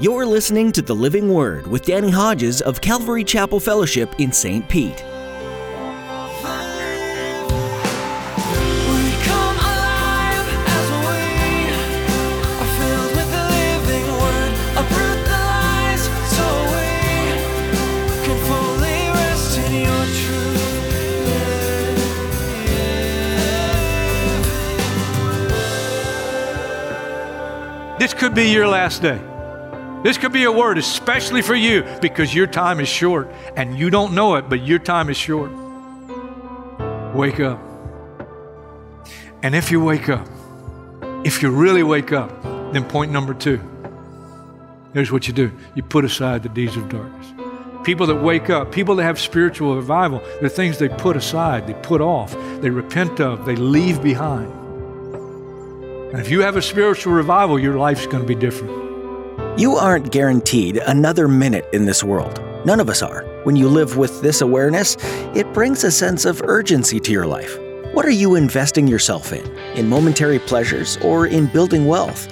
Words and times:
You're 0.00 0.26
listening 0.26 0.72
to 0.72 0.82
The 0.82 0.92
Living 0.92 1.32
Word 1.32 1.68
with 1.68 1.84
Danny 1.84 2.10
Hodges 2.10 2.60
of 2.60 2.80
Calvary 2.80 3.22
Chapel 3.22 3.60
Fellowship 3.60 4.12
in 4.18 4.32
St. 4.32 4.68
Pete. 4.68 4.90
We 4.90 5.00
come 9.22 9.56
alive 9.56 10.48
as 10.66 10.90
we 10.90 11.06
are 11.70 12.70
filled 12.74 13.12
with 13.14 13.30
the 13.30 13.44
living 13.54 14.08
word. 14.18 14.52
Uproot 14.82 15.20
the 15.26 15.38
lies 15.38 16.02
so 16.34 16.44
we 16.74 16.90
can 18.26 18.38
fully 18.48 19.00
rest 19.14 19.58
in 19.58 19.72
your 19.86 20.06
truth. 20.18 20.66
This 28.00 28.12
could 28.12 28.34
be 28.34 28.50
your 28.50 28.66
last 28.66 29.00
day. 29.00 29.20
This 30.04 30.18
could 30.18 30.32
be 30.32 30.44
a 30.44 30.52
word, 30.52 30.76
especially 30.76 31.40
for 31.40 31.54
you, 31.54 31.82
because 32.02 32.34
your 32.34 32.46
time 32.46 32.78
is 32.78 32.88
short 32.88 33.32
and 33.56 33.78
you 33.78 33.88
don't 33.88 34.14
know 34.14 34.34
it, 34.34 34.50
but 34.50 34.62
your 34.62 34.78
time 34.78 35.08
is 35.08 35.16
short. 35.16 35.50
Wake 37.14 37.40
up. 37.40 37.58
And 39.42 39.54
if 39.54 39.70
you 39.70 39.82
wake 39.82 40.10
up, 40.10 40.28
if 41.24 41.40
you 41.40 41.50
really 41.50 41.82
wake 41.82 42.12
up, 42.12 42.42
then 42.74 42.84
point 42.84 43.12
number 43.12 43.32
two 43.32 43.58
here's 44.92 45.10
what 45.10 45.26
you 45.26 45.32
do 45.32 45.50
you 45.74 45.82
put 45.82 46.04
aside 46.04 46.42
the 46.42 46.50
deeds 46.50 46.76
of 46.76 46.90
darkness. 46.90 47.32
People 47.82 48.06
that 48.08 48.16
wake 48.16 48.50
up, 48.50 48.72
people 48.72 48.96
that 48.96 49.04
have 49.04 49.18
spiritual 49.18 49.74
revival, 49.74 50.22
they're 50.40 50.50
things 50.50 50.78
they 50.78 50.90
put 50.90 51.16
aside, 51.16 51.66
they 51.66 51.74
put 51.74 52.02
off, 52.02 52.32
they 52.60 52.68
repent 52.68 53.20
of, 53.20 53.46
they 53.46 53.56
leave 53.56 54.02
behind. 54.02 54.52
And 56.12 56.20
if 56.20 56.30
you 56.30 56.42
have 56.42 56.56
a 56.56 56.62
spiritual 56.62 57.14
revival, 57.14 57.58
your 57.58 57.78
life's 57.78 58.06
going 58.06 58.22
to 58.22 58.28
be 58.28 58.34
different. 58.34 58.83
You 59.56 59.76
aren't 59.76 60.10
guaranteed 60.10 60.78
another 60.78 61.28
minute 61.28 61.64
in 61.72 61.84
this 61.84 62.02
world. 62.02 62.42
None 62.66 62.80
of 62.80 62.88
us 62.88 63.02
are. 63.02 63.22
When 63.44 63.54
you 63.54 63.68
live 63.68 63.96
with 63.96 64.20
this 64.20 64.40
awareness, 64.40 64.96
it 65.36 65.52
brings 65.52 65.84
a 65.84 65.92
sense 65.92 66.24
of 66.24 66.42
urgency 66.42 66.98
to 66.98 67.12
your 67.12 67.24
life. 67.24 67.56
What 67.92 68.04
are 68.04 68.10
you 68.10 68.34
investing 68.34 68.88
yourself 68.88 69.32
in? 69.32 69.46
In 69.76 69.88
momentary 69.88 70.40
pleasures 70.40 70.96
or 71.02 71.28
in 71.28 71.46
building 71.46 71.86
wealth? 71.86 72.26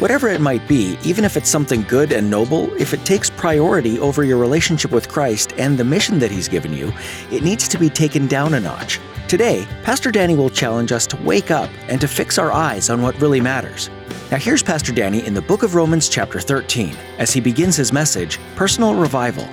Whatever 0.00 0.26
it 0.26 0.40
might 0.40 0.66
be, 0.66 0.98
even 1.04 1.24
if 1.24 1.36
it's 1.36 1.48
something 1.48 1.82
good 1.82 2.10
and 2.10 2.28
noble, 2.28 2.74
if 2.74 2.92
it 2.92 3.04
takes 3.04 3.30
priority 3.30 4.00
over 4.00 4.24
your 4.24 4.38
relationship 4.38 4.90
with 4.90 5.08
Christ 5.08 5.52
and 5.56 5.78
the 5.78 5.84
mission 5.84 6.18
that 6.18 6.32
He's 6.32 6.48
given 6.48 6.72
you, 6.72 6.92
it 7.30 7.44
needs 7.44 7.68
to 7.68 7.78
be 7.78 7.88
taken 7.88 8.26
down 8.26 8.52
a 8.52 8.58
notch. 8.58 8.98
Today, 9.28 9.64
Pastor 9.84 10.10
Danny 10.10 10.34
will 10.34 10.50
challenge 10.50 10.90
us 10.90 11.06
to 11.06 11.16
wake 11.18 11.52
up 11.52 11.70
and 11.86 12.00
to 12.00 12.08
fix 12.08 12.36
our 12.36 12.50
eyes 12.50 12.90
on 12.90 13.00
what 13.00 13.20
really 13.20 13.40
matters. 13.40 13.90
Now, 14.34 14.40
here's 14.40 14.64
Pastor 14.64 14.90
Danny 14.92 15.24
in 15.24 15.32
the 15.32 15.40
book 15.40 15.62
of 15.62 15.76
Romans, 15.76 16.08
chapter 16.08 16.40
13, 16.40 16.96
as 17.18 17.32
he 17.32 17.38
begins 17.40 17.76
his 17.76 17.92
message 17.92 18.40
Personal 18.56 18.92
Revival. 18.96 19.48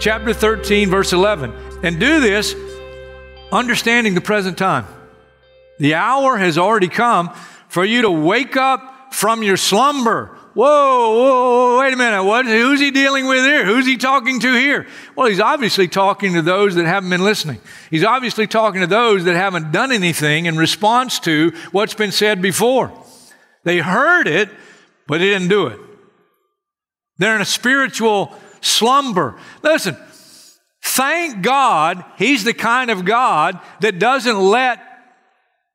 Chapter 0.00 0.32
13, 0.32 0.88
verse 0.88 1.12
11. 1.12 1.52
And 1.82 2.00
do 2.00 2.20
this 2.20 2.56
understanding 3.52 4.14
the 4.14 4.20
present 4.20 4.58
time. 4.58 4.86
The 5.78 5.94
hour 5.94 6.36
has 6.36 6.58
already 6.58 6.88
come 6.88 7.30
for 7.68 7.84
you 7.84 8.02
to 8.02 8.10
wake 8.10 8.56
up 8.56 9.14
from 9.14 9.42
your 9.42 9.56
slumber. 9.56 10.36
Whoa, 10.54 10.64
whoa, 10.64 11.80
wait 11.80 11.92
a 11.92 11.96
minute. 11.96 12.24
What, 12.24 12.46
who's 12.46 12.80
he 12.80 12.90
dealing 12.90 13.26
with 13.26 13.44
here? 13.44 13.64
Who's 13.64 13.86
he 13.86 13.96
talking 13.96 14.40
to 14.40 14.52
here? 14.52 14.86
Well, 15.14 15.28
he's 15.28 15.40
obviously 15.40 15.86
talking 15.86 16.34
to 16.34 16.42
those 16.42 16.74
that 16.74 16.86
haven't 16.86 17.10
been 17.10 17.22
listening. 17.22 17.60
He's 17.88 18.04
obviously 18.04 18.46
talking 18.46 18.80
to 18.80 18.86
those 18.86 19.24
that 19.24 19.36
haven't 19.36 19.70
done 19.70 19.92
anything 19.92 20.46
in 20.46 20.56
response 20.56 21.20
to 21.20 21.52
what's 21.70 21.94
been 21.94 22.10
said 22.10 22.42
before. 22.42 22.92
They 23.64 23.78
heard 23.78 24.26
it, 24.26 24.48
but 25.06 25.18
they 25.18 25.26
didn't 25.26 25.48
do 25.48 25.68
it. 25.68 25.78
They're 27.18 27.36
in 27.36 27.42
a 27.42 27.46
spiritual 27.46 28.34
slumber. 28.60 29.38
Listen, 29.62 29.96
thank 30.82 31.42
God 31.42 32.04
He's 32.18 32.44
the 32.44 32.54
kind 32.54 32.90
of 32.90 33.04
God 33.04 33.58
that 33.80 33.98
doesn't 33.98 34.38
let 34.38 34.80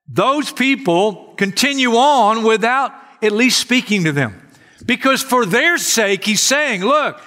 those 0.08 0.52
people 0.52 1.34
continue 1.38 1.96
on 1.96 2.44
without 2.44 2.92
at 3.22 3.32
least 3.32 3.60
speaking 3.60 4.04
to 4.04 4.12
them. 4.12 4.42
Because 4.86 5.24
for 5.24 5.46
their 5.46 5.78
sake, 5.78 6.24
He's 6.24 6.42
saying, 6.42 6.84
Look, 6.84 7.20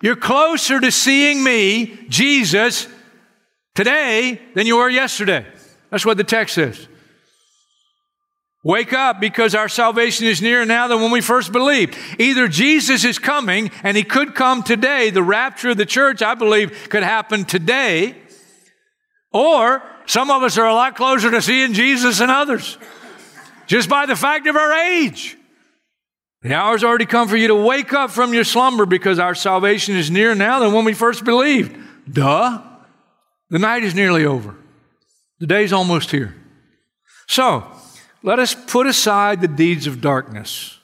you're 0.00 0.16
closer 0.16 0.80
to 0.80 0.90
seeing 0.90 1.42
me, 1.42 2.06
Jesus, 2.08 2.88
today 3.74 4.40
than 4.54 4.66
you 4.66 4.76
were 4.76 4.88
yesterday. 4.88 5.46
That's 5.90 6.06
what 6.06 6.16
the 6.16 6.24
text 6.24 6.54
says. 6.54 6.88
Wake 8.64 8.94
up 8.94 9.20
because 9.20 9.54
our 9.54 9.68
salvation 9.68 10.26
is 10.26 10.40
nearer 10.40 10.64
now 10.64 10.88
than 10.88 11.00
when 11.00 11.10
we 11.10 11.20
first 11.20 11.52
believed. 11.52 11.96
Either 12.18 12.48
Jesus 12.48 13.04
is 13.04 13.18
coming 13.18 13.70
and 13.82 13.96
he 13.96 14.02
could 14.02 14.34
come 14.34 14.62
today. 14.62 15.10
The 15.10 15.22
rapture 15.22 15.70
of 15.70 15.76
the 15.76 15.86
church, 15.86 16.22
I 16.22 16.34
believe, 16.34 16.88
could 16.88 17.02
happen 17.02 17.44
today. 17.44 18.16
Or 19.32 19.82
some 20.06 20.30
of 20.30 20.42
us 20.42 20.56
are 20.56 20.66
a 20.66 20.74
lot 20.74 20.96
closer 20.96 21.30
to 21.30 21.42
seeing 21.42 21.74
Jesus 21.74 22.18
than 22.18 22.30
others 22.30 22.78
just 23.66 23.88
by 23.88 24.06
the 24.06 24.16
fact 24.16 24.46
of 24.46 24.56
our 24.56 24.72
age. 24.72 25.36
The 26.42 26.54
hour's 26.54 26.84
already 26.84 27.06
come 27.06 27.28
for 27.28 27.36
you 27.36 27.48
to 27.48 27.54
wake 27.54 27.92
up 27.92 28.10
from 28.10 28.34
your 28.34 28.44
slumber 28.44 28.86
because 28.86 29.18
our 29.18 29.34
salvation 29.34 29.96
is 29.96 30.10
nearer 30.10 30.34
now 30.34 30.60
than 30.60 30.72
when 30.72 30.84
we 30.84 30.92
first 30.92 31.24
believed. 31.24 31.76
Duh. 32.10 32.62
The 33.50 33.58
night 33.58 33.82
is 33.82 33.94
nearly 33.94 34.24
over. 34.24 34.56
The 35.38 35.46
day's 35.46 35.72
almost 35.72 36.10
here. 36.10 36.34
So, 37.26 37.66
let 38.24 38.38
us 38.38 38.54
put 38.54 38.86
aside 38.86 39.42
the 39.42 39.48
deeds 39.48 39.86
of 39.86 40.00
darkness 40.00 40.78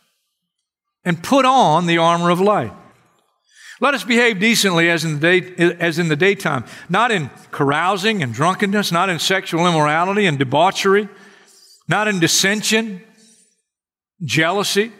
and 1.07 1.21
put 1.23 1.47
on 1.47 1.87
the 1.87 1.97
armor 1.97 2.29
of 2.29 2.39
light. 2.39 2.73
Let 3.81 3.95
us 3.95 4.05
behave 4.05 4.39
decently 4.39 4.91
as 4.91 5.07
in, 5.07 5.19
the 5.19 5.41
day, 5.41 5.75
as 5.81 5.99
in 5.99 6.09
the 6.09 6.17
daytime, 6.17 6.67
not 6.91 7.11
in 7.11 7.31
carousing 7.51 8.23
and 8.23 8.35
drunkenness, 8.35 8.93
not 8.93 9.09
in 9.09 9.19
sexual 9.19 9.67
immorality 9.67 10.27
and 10.27 10.39
debauchery, 10.39 11.09
not 11.89 12.07
in 12.09 12.21
dissension, 12.21 13.03
jealousy. 14.23 14.93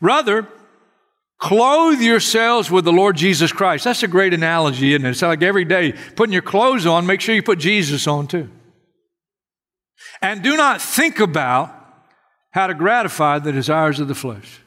Rather, 0.00 0.46
clothe 1.38 2.00
yourselves 2.00 2.70
with 2.70 2.84
the 2.84 2.92
Lord 2.92 3.16
Jesus 3.16 3.50
Christ. 3.50 3.82
That's 3.82 4.04
a 4.04 4.08
great 4.08 4.32
analogy, 4.32 4.94
isn't 4.94 5.04
it? 5.04 5.10
It's 5.10 5.22
like 5.22 5.42
every 5.42 5.64
day 5.64 5.90
putting 6.14 6.32
your 6.32 6.42
clothes 6.42 6.86
on, 6.86 7.04
make 7.04 7.20
sure 7.20 7.34
you 7.34 7.42
put 7.42 7.58
Jesus 7.58 8.06
on 8.06 8.28
too. 8.28 8.48
And 10.22 10.42
do 10.42 10.56
not 10.56 10.82
think 10.82 11.18
about 11.20 11.74
how 12.50 12.66
to 12.66 12.74
gratify 12.74 13.38
the 13.38 13.52
desires 13.52 14.00
of 14.00 14.08
the 14.08 14.14
flesh. 14.14 14.60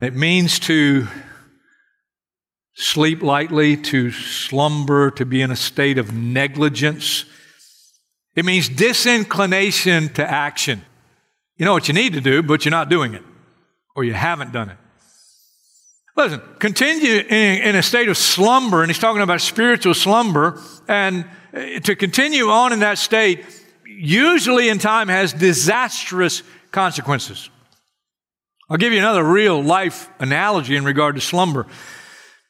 It 0.00 0.14
means 0.14 0.58
to 0.60 1.06
sleep 2.74 3.22
lightly, 3.22 3.76
to 3.76 4.10
slumber, 4.10 5.10
to 5.12 5.26
be 5.26 5.42
in 5.42 5.50
a 5.50 5.56
state 5.56 5.98
of 5.98 6.12
negligence. 6.12 7.26
It 8.34 8.44
means 8.44 8.68
disinclination 8.68 10.08
to 10.14 10.28
action. 10.28 10.82
You 11.56 11.66
know 11.66 11.74
what 11.74 11.86
you 11.86 11.94
need 11.94 12.14
to 12.14 12.20
do, 12.20 12.42
but 12.42 12.64
you're 12.64 12.70
not 12.70 12.88
doing 12.88 13.14
it, 13.14 13.22
or 13.94 14.04
you 14.04 14.14
haven't 14.14 14.52
done 14.52 14.70
it. 14.70 14.76
Listen, 16.16 16.40
continue 16.58 17.20
in, 17.20 17.62
in 17.62 17.76
a 17.76 17.82
state 17.82 18.08
of 18.08 18.16
slumber, 18.16 18.82
and 18.82 18.90
he's 18.90 18.98
talking 18.98 19.22
about 19.22 19.40
spiritual 19.40 19.94
slumber, 19.94 20.60
and 20.88 21.24
uh, 21.54 21.80
to 21.80 21.94
continue 21.94 22.48
on 22.48 22.72
in 22.72 22.80
that 22.80 22.98
state 22.98 23.44
usually 23.98 24.68
in 24.68 24.78
time 24.78 25.08
has 25.08 25.32
disastrous 25.32 26.42
consequences. 26.70 27.50
I'll 28.68 28.78
give 28.78 28.92
you 28.92 28.98
another 28.98 29.22
real 29.22 29.62
life 29.62 30.08
analogy 30.18 30.76
in 30.76 30.84
regard 30.84 31.14
to 31.16 31.20
slumber. 31.20 31.66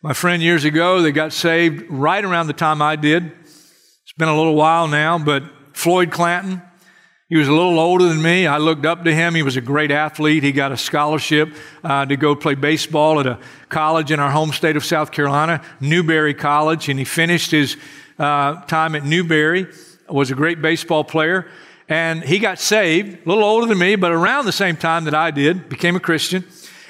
My 0.02 0.12
friend 0.12 0.42
years 0.42 0.64
ago, 0.64 1.02
they 1.02 1.12
got 1.12 1.32
saved 1.32 1.84
right 1.88 2.24
around 2.24 2.46
the 2.46 2.52
time 2.52 2.80
I 2.80 2.96
did. 2.96 3.24
It's 3.24 4.12
been 4.16 4.28
a 4.28 4.36
little 4.36 4.54
while 4.54 4.88
now, 4.88 5.18
but 5.18 5.42
Floyd 5.72 6.10
Clanton, 6.10 6.62
he 7.28 7.36
was 7.36 7.48
a 7.48 7.52
little 7.52 7.78
older 7.78 8.06
than 8.08 8.20
me. 8.20 8.46
I 8.46 8.58
looked 8.58 8.84
up 8.84 9.04
to 9.04 9.14
him. 9.14 9.34
He 9.34 9.42
was 9.42 9.56
a 9.56 9.60
great 9.60 9.90
athlete. 9.90 10.42
He 10.42 10.52
got 10.52 10.70
a 10.70 10.76
scholarship 10.76 11.54
uh, 11.82 12.06
to 12.06 12.16
go 12.16 12.36
play 12.36 12.54
baseball 12.54 13.20
at 13.20 13.26
a 13.26 13.38
college 13.68 14.12
in 14.12 14.20
our 14.20 14.30
home 14.30 14.52
state 14.52 14.76
of 14.76 14.84
South 14.84 15.12
Carolina, 15.12 15.62
Newberry 15.80 16.34
College, 16.34 16.88
and 16.88 16.98
he 16.98 17.04
finished 17.04 17.50
his 17.50 17.76
uh, 18.18 18.60
time 18.66 18.94
at 18.94 19.04
Newberry 19.04 19.66
was 20.08 20.31
a 20.31 20.34
great 20.34 20.60
baseball 20.62 21.04
player. 21.04 21.46
and 21.88 22.22
he 22.25 22.38
got 22.38 22.58
saved, 22.58 23.26
a 23.26 23.28
little 23.28 23.44
older 23.44 23.66
than 23.66 23.78
me, 23.78 23.96
but 23.96 24.12
around 24.12 24.46
the 24.46 24.52
same 24.52 24.76
time 24.76 25.04
that 25.04 25.14
I 25.14 25.31
did, 25.31 25.69
became 25.69 25.96
a 25.96 26.00
Christian. 26.00 26.44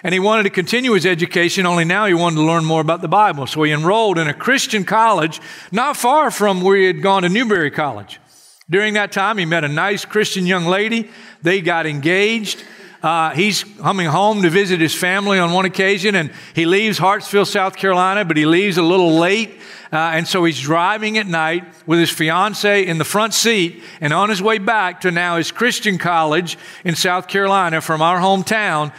And 0.05 0.13
he 0.13 0.21
wanted 0.21 0.45
to 0.45 0.51
continue 0.51 0.93
his 0.93 1.07
education, 1.07 1.65
only 1.65 1.85
now 1.85 2.07
he 2.07 2.15
wanted 2.15 2.37
to 2.37 2.43
learn 2.43 2.65
more 2.65 2.81
about 2.81 3.03
the 3.03 3.09
Bible. 3.09 3.47
So 3.47 3.63
he 3.63 3.73
enrolled 3.73 4.19
in 4.19 4.29
a 4.29 4.35
Christian 4.35 4.85
college 4.85 5.41
not 5.71 5.97
far 5.97 6.31
from 6.31 6.61
where 6.61 6.77
he 6.77 6.85
had 6.85 7.03
gone 7.03 7.23
to 7.23 7.29
Newberry 7.29 7.71
College. 7.71 8.21
During 8.69 8.95
that 8.95 9.13
time, 9.13 9.39
he 9.39 9.45
met 9.45 9.65
a 9.65 9.69
nice 9.69 10.05
Christian 10.05 10.47
young 10.47 10.67
lady. 10.67 11.11
They 11.43 11.61
got 11.61 11.87
engaged. 11.87 12.65
Uh, 13.03 13.31
he's 13.31 13.65
coming 13.65 14.07
home 14.07 14.43
to 14.43 14.51
visit 14.51 14.81
his 14.81 14.95
family 14.95 15.39
on 15.39 15.53
one 15.53 15.65
occasion, 15.65 16.15
and 16.15 16.31
he 16.55 16.67
leaves 16.67 16.99
Hartsville, 16.99 17.45
South 17.45 17.75
Carolina, 17.75 18.25
but 18.25 18.37
he 18.37 18.47
leaves 18.47 18.79
a 18.79 18.83
little 18.83 19.19
late. 19.19 19.59
Uh, 19.93 20.13
and 20.15 20.27
so 20.27 20.45
he's 20.45 20.61
driving 20.61 21.19
at 21.19 21.27
night 21.27 21.65
with 21.85 21.99
his 21.99 22.11
fiance 22.11 22.87
in 22.87 22.99
the 22.99 23.05
front 23.05 23.35
seat, 23.35 23.83
and 24.01 24.13
on 24.13 24.31
his 24.31 24.41
way 24.41 24.59
back 24.59 25.01
to 25.01 25.11
now 25.11 25.37
his 25.37 25.51
Christian 25.51 25.99
college 25.99 26.57
in 26.85 26.95
South 26.95 27.27
Carolina 27.27 27.81
from 27.81 28.01
our 28.01 28.21
hometown, 28.21 28.95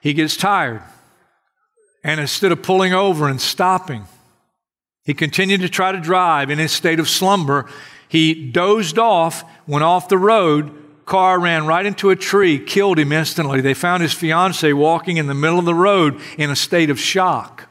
he 0.00 0.12
gets 0.12 0.36
tired. 0.36 0.82
And 2.02 2.20
instead 2.20 2.52
of 2.52 2.60
pulling 2.60 2.92
over 2.92 3.28
and 3.28 3.40
stopping, 3.40 4.04
he 5.04 5.14
continued 5.14 5.60
to 5.60 5.68
try 5.68 5.92
to 5.92 6.00
drive 6.00 6.50
in 6.50 6.58
his 6.58 6.72
state 6.72 6.98
of 6.98 7.08
slumber. 7.08 7.66
He 8.08 8.50
dozed 8.50 8.98
off, 8.98 9.44
went 9.66 9.84
off 9.84 10.08
the 10.08 10.18
road, 10.18 10.83
car 11.04 11.38
ran 11.38 11.66
right 11.66 11.84
into 11.84 12.10
a 12.10 12.16
tree, 12.16 12.58
killed 12.58 12.98
him 12.98 13.12
instantly. 13.12 13.60
They 13.60 13.74
found 13.74 14.02
his 14.02 14.12
fiancee 14.12 14.72
walking 14.72 15.16
in 15.16 15.26
the 15.26 15.34
middle 15.34 15.58
of 15.58 15.64
the 15.64 15.74
road 15.74 16.20
in 16.38 16.50
a 16.50 16.56
state 16.56 16.90
of 16.90 16.98
shock. 16.98 17.68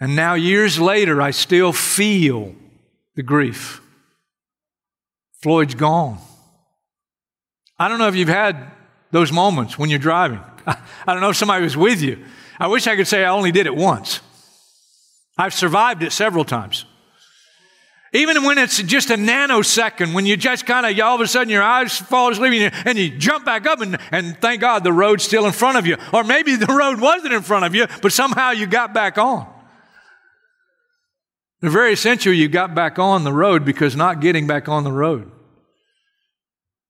And 0.00 0.14
now, 0.14 0.34
years 0.34 0.78
later, 0.78 1.20
I 1.20 1.32
still 1.32 1.72
feel 1.72 2.54
the 3.16 3.22
grief. 3.22 3.80
Floyd's 5.42 5.74
gone. 5.74 6.18
I 7.78 7.88
don't 7.88 7.98
know 7.98 8.08
if 8.08 8.16
you've 8.16 8.28
had 8.28 8.70
those 9.10 9.32
moments 9.32 9.78
when 9.78 9.90
you're 9.90 9.98
driving. 9.98 10.40
I 10.66 10.76
don't 11.06 11.20
know 11.20 11.30
if 11.30 11.36
somebody 11.36 11.64
was 11.64 11.76
with 11.76 12.02
you. 12.02 12.24
I 12.58 12.66
wish 12.66 12.86
I 12.86 12.96
could 12.96 13.06
say 13.06 13.24
I 13.24 13.30
only 13.30 13.52
did 13.52 13.66
it 13.66 13.74
once. 13.74 14.20
I've 15.36 15.54
survived 15.54 16.02
it 16.02 16.12
several 16.12 16.44
times. 16.44 16.84
Even 18.12 18.44
when 18.44 18.56
it's 18.56 18.82
just 18.82 19.10
a 19.10 19.16
nanosecond, 19.16 20.14
when 20.14 20.24
you 20.24 20.36
just 20.36 20.64
kind 20.64 20.86
of, 20.86 20.98
all 21.04 21.14
of 21.14 21.20
a 21.20 21.26
sudden 21.26 21.50
your 21.50 21.62
eyes 21.62 21.98
fall 21.98 22.32
asleep 22.32 22.52
and 22.52 22.62
you, 22.62 22.80
and 22.86 22.98
you 22.98 23.18
jump 23.18 23.44
back 23.44 23.66
up 23.66 23.80
and, 23.80 23.98
and 24.10 24.36
thank 24.40 24.62
God 24.62 24.82
the 24.82 24.92
road's 24.92 25.24
still 25.24 25.44
in 25.44 25.52
front 25.52 25.76
of 25.76 25.86
you. 25.86 25.98
Or 26.12 26.24
maybe 26.24 26.56
the 26.56 26.66
road 26.66 27.00
wasn't 27.00 27.34
in 27.34 27.42
front 27.42 27.66
of 27.66 27.74
you, 27.74 27.86
but 28.00 28.12
somehow 28.12 28.52
you 28.52 28.66
got 28.66 28.94
back 28.94 29.18
on. 29.18 29.46
The 31.60 31.68
very 31.68 31.92
essential 31.92 32.32
you 32.32 32.48
got 32.48 32.74
back 32.74 32.98
on 32.98 33.24
the 33.24 33.32
road 33.32 33.64
because 33.64 33.94
not 33.94 34.20
getting 34.20 34.46
back 34.46 34.68
on 34.68 34.84
the 34.84 34.92
road. 34.92 35.30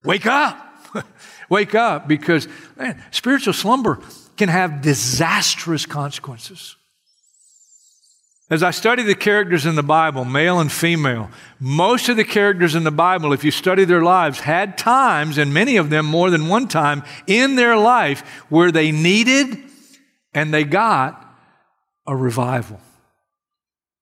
Wake 0.04 0.26
up. 0.26 0.66
Wake 1.50 1.74
up 1.74 2.06
because 2.06 2.46
man, 2.76 3.02
spiritual 3.10 3.54
slumber 3.54 3.98
can 4.36 4.48
have 4.48 4.82
disastrous 4.82 5.84
consequences. 5.84 6.76
As 8.50 8.62
I 8.62 8.70
study 8.70 9.02
the 9.02 9.14
characters 9.14 9.66
in 9.66 9.74
the 9.74 9.82
Bible, 9.82 10.24
male 10.24 10.58
and 10.58 10.72
female, 10.72 11.30
most 11.60 12.08
of 12.08 12.16
the 12.16 12.24
characters 12.24 12.74
in 12.74 12.82
the 12.82 12.90
Bible, 12.90 13.34
if 13.34 13.44
you 13.44 13.50
study 13.50 13.84
their 13.84 14.02
lives, 14.02 14.40
had 14.40 14.78
times, 14.78 15.36
and 15.36 15.52
many 15.52 15.76
of 15.76 15.90
them 15.90 16.06
more 16.06 16.30
than 16.30 16.48
one 16.48 16.66
time 16.66 17.02
in 17.26 17.56
their 17.56 17.76
life, 17.76 18.26
where 18.48 18.72
they 18.72 18.90
needed 18.90 19.58
and 20.32 20.52
they 20.52 20.64
got 20.64 21.24
a 22.06 22.16
revival, 22.16 22.80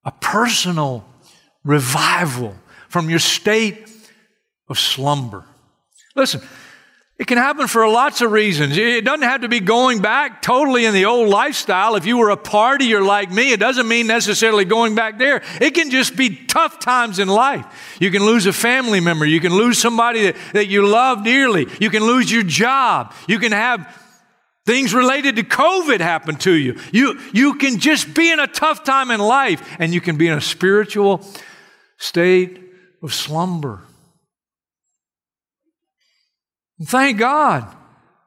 a 0.05 0.11
personal 0.11 1.05
revival 1.65 2.55
from 2.87 3.09
your 3.09 3.19
state 3.19 3.89
of 4.69 4.79
slumber. 4.79 5.43
Listen, 6.15 6.41
it 7.19 7.25
can 7.25 7.39
happen 7.39 7.65
for 7.65 7.87
lots 7.87 8.21
of 8.21 8.31
reasons. 8.31 8.77
It 8.77 9.03
doesn't 9.03 9.23
have 9.23 9.41
to 9.41 9.49
be 9.49 9.59
going 9.59 10.01
back 10.01 10.43
totally 10.43 10.85
in 10.85 10.93
the 10.93 11.05
old 11.05 11.29
lifestyle. 11.29 11.95
If 11.95 12.05
you 12.05 12.17
were 12.17 12.29
a 12.29 12.37
partier 12.37 13.03
like 13.03 13.31
me, 13.31 13.51
it 13.51 13.59
doesn't 13.59 13.87
mean 13.87 14.05
necessarily 14.05 14.65
going 14.65 14.93
back 14.93 15.17
there. 15.17 15.41
It 15.59 15.71
can 15.73 15.89
just 15.89 16.15
be 16.15 16.45
tough 16.45 16.79
times 16.79 17.17
in 17.17 17.27
life. 17.27 17.65
You 17.99 18.11
can 18.11 18.23
lose 18.23 18.45
a 18.45 18.53
family 18.53 18.99
member. 18.99 19.25
You 19.25 19.39
can 19.39 19.51
lose 19.51 19.79
somebody 19.79 20.25
that, 20.25 20.35
that 20.53 20.67
you 20.67 20.85
love 20.85 21.23
dearly. 21.23 21.65
You 21.79 21.89
can 21.89 22.03
lose 22.03 22.31
your 22.31 22.43
job. 22.43 23.15
You 23.27 23.39
can 23.39 23.51
have 23.51 23.99
things 24.67 24.93
related 24.93 25.37
to 25.37 25.43
COVID 25.43 25.99
happen 25.99 26.35
to 26.35 26.53
you. 26.53 26.79
You, 26.91 27.19
you 27.33 27.55
can 27.55 27.79
just 27.79 28.13
be 28.13 28.31
in 28.31 28.39
a 28.39 28.47
tough 28.47 28.83
time 28.83 29.09
in 29.09 29.19
life 29.19 29.77
and 29.79 29.91
you 29.91 30.01
can 30.01 30.17
be 30.17 30.27
in 30.27 30.37
a 30.37 30.41
spiritual 30.41 31.25
state 31.97 32.61
of 33.01 33.11
slumber. 33.11 33.86
Thank 36.83 37.17
God. 37.17 37.75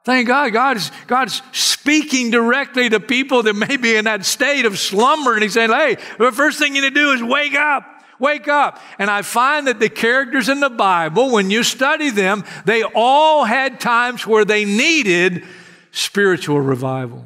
Thank 0.05 0.27
God. 0.27 0.53
God 0.53 0.77
is, 0.77 0.91
God 1.07 1.29
is 1.29 1.43
speaking 1.53 2.31
directly 2.31 2.89
to 2.89 3.01
people 3.01 3.43
that 3.45 3.55
may 3.55 3.77
be 3.77 3.97
in 3.97 4.07
that 4.07 4.25
state 4.25 4.65
of 4.65 4.79
slumber. 4.79 5.35
And 5.35 5.43
He's 5.43 5.53
saying, 5.53 5.71
hey, 5.71 5.97
the 6.19 6.33
first 6.33 6.59
thing 6.59 6.75
you 6.75 6.83
need 6.83 6.95
to 6.95 7.01
do 7.01 7.13
is 7.13 7.23
wake 7.23 7.55
up. 7.55 7.85
Wake 8.19 8.49
up. 8.49 8.79
And 8.99 9.11
I 9.11 9.23
find 9.23 9.67
that 9.67 9.81
the 9.81 9.89
characters 9.89 10.49
in 10.49 10.61
the 10.61 10.69
Bible, 10.69 11.31
when 11.31 11.51
you 11.51 11.63
study 11.63 12.11
them, 12.11 12.45
they 12.67 12.83
all 12.83 13.45
had 13.45 13.81
times 13.81 14.27
where 14.27 14.45
they 14.45 14.65
needed 14.65 15.45
spiritual 15.91 16.61
revival. 16.61 17.25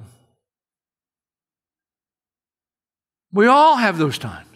We 3.32 3.47
all 3.47 3.77
have 3.77 3.99
those 3.99 4.19
times. 4.19 4.47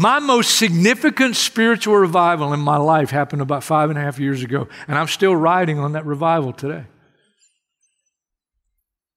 My 0.00 0.20
most 0.20 0.56
significant 0.58 1.34
spiritual 1.34 1.96
revival 1.96 2.52
in 2.52 2.60
my 2.60 2.76
life 2.76 3.10
happened 3.10 3.42
about 3.42 3.64
five 3.64 3.90
and 3.90 3.98
a 3.98 4.02
half 4.02 4.20
years 4.20 4.44
ago, 4.44 4.68
and 4.86 4.96
I'm 4.96 5.08
still 5.08 5.34
riding 5.34 5.80
on 5.80 5.94
that 5.94 6.06
revival 6.06 6.52
today. 6.52 6.84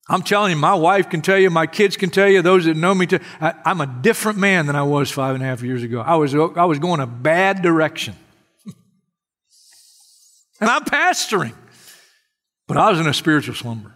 I'm 0.09 0.23
telling 0.23 0.49
you, 0.49 0.57
my 0.57 0.73
wife 0.73 1.07
can 1.07 1.21
tell 1.21 1.37
you, 1.37 1.51
my 1.51 1.67
kids 1.67 1.97
can 1.97 2.09
tell 2.09 2.27
you, 2.27 2.41
those 2.41 2.65
that 2.65 2.75
know 2.75 2.95
me, 2.95 3.07
I, 3.39 3.53
I'm 3.63 3.79
a 3.79 3.85
different 3.85 4.39
man 4.39 4.65
than 4.65 4.75
I 4.75 4.81
was 4.81 5.11
five 5.11 5.35
and 5.35 5.43
a 5.43 5.45
half 5.45 5.61
years 5.61 5.83
ago. 5.83 6.01
I 6.01 6.15
was, 6.15 6.33
I 6.33 6.65
was 6.65 6.79
going 6.79 6.99
a 6.99 7.05
bad 7.05 7.61
direction. 7.61 8.15
and 10.59 10.67
I'm 10.67 10.83
pastoring, 10.85 11.53
but 12.67 12.77
I 12.77 12.89
was 12.89 12.99
in 12.99 13.05
a 13.05 13.13
spiritual 13.13 13.53
slumber. 13.53 13.93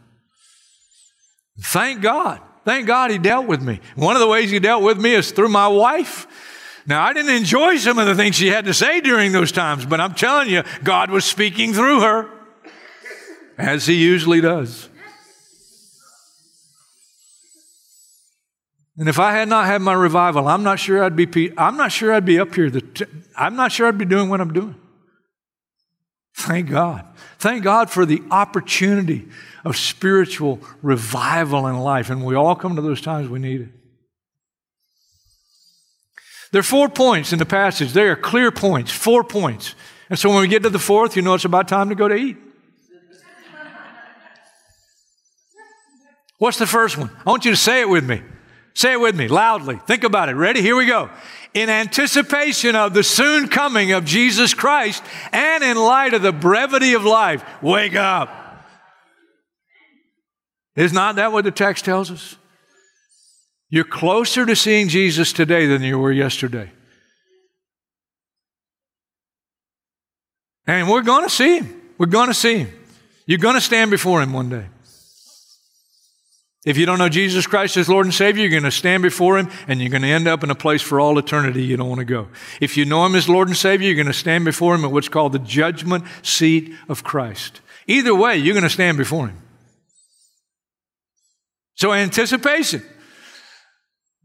Thank 1.59 2.03
God. 2.03 2.41
Thank 2.63 2.85
God 2.85 3.09
he 3.09 3.17
dealt 3.17 3.47
with 3.47 3.63
me. 3.63 3.79
One 3.95 4.15
of 4.15 4.19
the 4.19 4.27
ways 4.27 4.51
he 4.51 4.59
dealt 4.59 4.83
with 4.83 4.99
me 4.99 5.15
is 5.15 5.31
through 5.31 5.49
my 5.49 5.67
wife. 5.67 6.27
Now, 6.87 7.03
I 7.03 7.13
didn't 7.13 7.35
enjoy 7.35 7.77
some 7.77 7.97
of 7.97 8.05
the 8.05 8.13
things 8.13 8.35
she 8.35 8.47
had 8.47 8.65
to 8.65 8.73
say 8.73 9.01
during 9.01 9.31
those 9.31 9.51
times, 9.51 9.85
but 9.85 9.99
I'm 9.99 10.13
telling 10.13 10.49
you, 10.49 10.63
God 10.83 11.09
was 11.09 11.25
speaking 11.25 11.73
through 11.73 12.01
her, 12.01 12.30
as 13.57 13.87
He 13.87 13.95
usually 13.95 14.42
does. 14.42 14.89
And 18.97 19.09
if 19.09 19.19
I 19.19 19.33
had 19.33 19.49
not 19.49 19.65
had 19.65 19.81
my 19.81 19.94
revival, 19.94 20.47
I'm 20.47 20.63
not 20.63 20.80
sure 20.80 21.04
I'd 21.04 21.15
be. 21.15 21.51
I'm 21.57 21.75
not 21.75 21.92
sure 21.92 22.13
I'd 22.13 22.23
be 22.23 22.39
up 22.39 22.56
here. 22.56 22.71
I'm 23.35 23.56
not 23.56 23.71
sure 23.71 23.87
I'd 23.87 23.97
be 23.97 24.06
doing 24.06 24.30
what 24.30 24.39
I'm 24.39 24.54
doing. 24.54 24.75
Thank 26.37 26.69
God. 26.69 27.06
Thank 27.39 27.63
God 27.63 27.89
for 27.89 28.06
the 28.06 28.21
opportunity 28.31 29.27
of 29.65 29.75
spiritual 29.75 30.61
revival 30.81 31.68
in 31.68 31.77
life. 31.80 32.09
And 32.09 32.23
we 32.23 32.35
all 32.35 32.56
come 32.56 32.75
to 32.75 32.81
those 32.81 33.01
times 33.01 33.27
we 33.27 33.39
need 33.39 33.61
it. 33.61 33.69
There 36.56 36.62
are 36.62 36.64
four 36.64 36.88
points 36.88 37.33
in 37.33 37.40
the 37.40 37.45
passage. 37.45 37.92
They 37.92 38.07
are 38.07 38.16
clear 38.16 38.50
points, 38.50 38.90
four 38.90 39.26
points. 39.26 39.76
And 40.09 40.18
so 40.18 40.30
when 40.30 40.40
we 40.40 40.47
get 40.47 40.64
to 40.64 40.69
the 40.69 40.80
fourth, 40.80 41.18
you 41.18 41.21
know 41.21 41.33
it's 41.33 41.44
about 41.44 41.68
time 41.68 41.90
to 41.90 41.95
go 41.95 42.07
to 42.07 42.16
eat. 42.16 42.38
What's 46.38 46.57
the 46.57 46.66
first 46.66 46.97
one? 46.97 47.09
I 47.26 47.30
want 47.30 47.44
you 47.44 47.52
to 47.52 47.57
say 47.57 47.81
it 47.81 47.90
with 47.90 48.06
me. 48.06 48.21
Say 48.74 48.94
it 48.94 49.02
with 49.02 49.18
me 49.18 49.28
loudly. 49.28 49.81
Think 49.85 50.06
about 50.06 50.30
it. 50.30 50.35
Ready? 50.35 50.62
Here 50.62 50.78
we 50.78 50.85
go. 50.85 51.09
In 51.54 51.69
anticipation 51.69 52.74
of 52.74 52.94
the 52.94 53.04
soon 53.04 53.50
coming 53.50 53.92
of 53.92 54.06
Jesus 54.06 54.54
Christ 54.54 55.04
and 55.33 55.62
in 55.62 55.76
light 55.76 56.14
of 56.14 56.21
the 56.21 56.31
brevity 56.31 56.94
of 56.94 57.04
life, 57.04 57.44
wake 57.62 57.95
up. 57.95 58.30
Is 60.78 60.94
not 60.94 61.18
that 61.18 61.33
what 61.33 61.44
the 61.44 61.52
text 61.52 61.83
tells 61.83 62.09
us? 62.09 62.38
You're 63.75 63.83
closer 63.83 64.45
to 64.45 64.55
seeing 64.55 64.87
Jesus 64.87 65.33
today 65.33 65.65
than 65.65 65.83
you 65.83 65.99
were 65.99 66.09
yesterday. 66.09 66.71
And 70.65 70.87
we're 70.87 71.01
going 71.01 71.25
to 71.25 71.29
see 71.29 71.57
him. 71.57 71.81
We're 71.97 72.05
going 72.05 72.29
to 72.29 72.33
see 72.33 72.59
him. 72.59 72.69
You're 73.25 73.37
going 73.37 73.55
to 73.55 73.61
stand 73.61 73.91
before 73.91 74.21
him 74.21 74.31
one 74.31 74.47
day. 74.47 74.67
If 76.65 76.77
you 76.77 76.85
don't 76.85 76.99
know 76.99 77.09
Jesus 77.09 77.47
Christ 77.47 77.75
as 77.75 77.89
Lord 77.89 78.05
and 78.05 78.13
Savior, 78.13 78.44
you're 78.44 78.49
going 78.49 78.63
to 78.63 78.71
stand 78.71 79.03
before 79.03 79.37
Him 79.37 79.51
and 79.67 79.79
you're 79.81 79.91
going 79.91 80.01
to 80.01 80.07
end 80.07 80.27
up 80.27 80.44
in 80.44 80.49
a 80.49 80.55
place 80.55 80.81
for 80.81 80.99
all 80.99 81.19
eternity 81.19 81.63
you 81.63 81.77
don't 81.77 81.89
want 81.89 81.99
to 81.99 82.05
go. 82.05 82.29
If 82.61 82.75
you 82.77 82.85
know 82.85 83.05
Him 83.05 83.13
as 83.13 83.29
Lord 83.29 83.49
and 83.49 83.57
Savior, 83.57 83.87
you're 83.87 83.95
going 83.95 84.07
to 84.07 84.13
stand 84.13 84.45
before 84.45 84.73
Him 84.73 84.83
at 84.83 84.91
what's 84.91 85.09
called 85.09 85.33
the 85.33 85.39
judgment 85.39 86.05
seat 86.23 86.73
of 86.89 87.03
Christ. 87.03 87.61
Either 87.85 88.15
way, 88.15 88.37
you're 88.37 88.55
going 88.55 88.63
to 88.63 88.69
stand 88.69 88.97
before 88.97 89.27
Him. 89.27 89.41
So, 91.75 91.94
anticipation 91.94 92.81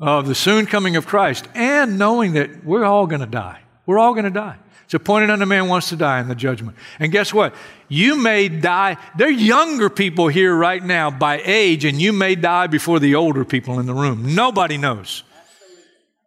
of 0.00 0.26
the 0.26 0.34
soon 0.34 0.66
coming 0.66 0.96
of 0.96 1.06
Christ 1.06 1.46
and 1.54 1.98
knowing 1.98 2.32
that 2.32 2.64
we're 2.64 2.84
all 2.84 3.06
going 3.06 3.20
to 3.20 3.26
die. 3.26 3.60
We're 3.86 3.98
all 3.98 4.14
going 4.14 4.24
to 4.24 4.30
die. 4.30 4.56
It's 4.84 4.94
appointed 4.94 5.30
unto 5.30 5.46
man 5.46 5.68
wants 5.68 5.90
to 5.90 5.96
die 5.96 6.20
in 6.20 6.26
the 6.26 6.34
judgment. 6.34 6.76
And 6.98 7.12
guess 7.12 7.32
what? 7.32 7.54
You 7.88 8.16
may 8.16 8.48
die. 8.48 8.96
There 9.16 9.28
are 9.28 9.30
younger 9.30 9.88
people 9.88 10.26
here 10.26 10.52
right 10.52 10.82
now 10.82 11.12
by 11.12 11.40
age, 11.44 11.84
and 11.84 12.02
you 12.02 12.12
may 12.12 12.34
die 12.34 12.66
before 12.66 12.98
the 12.98 13.14
older 13.14 13.44
people 13.44 13.78
in 13.78 13.86
the 13.86 13.94
room. 13.94 14.34
Nobody 14.34 14.78
knows. 14.78 15.22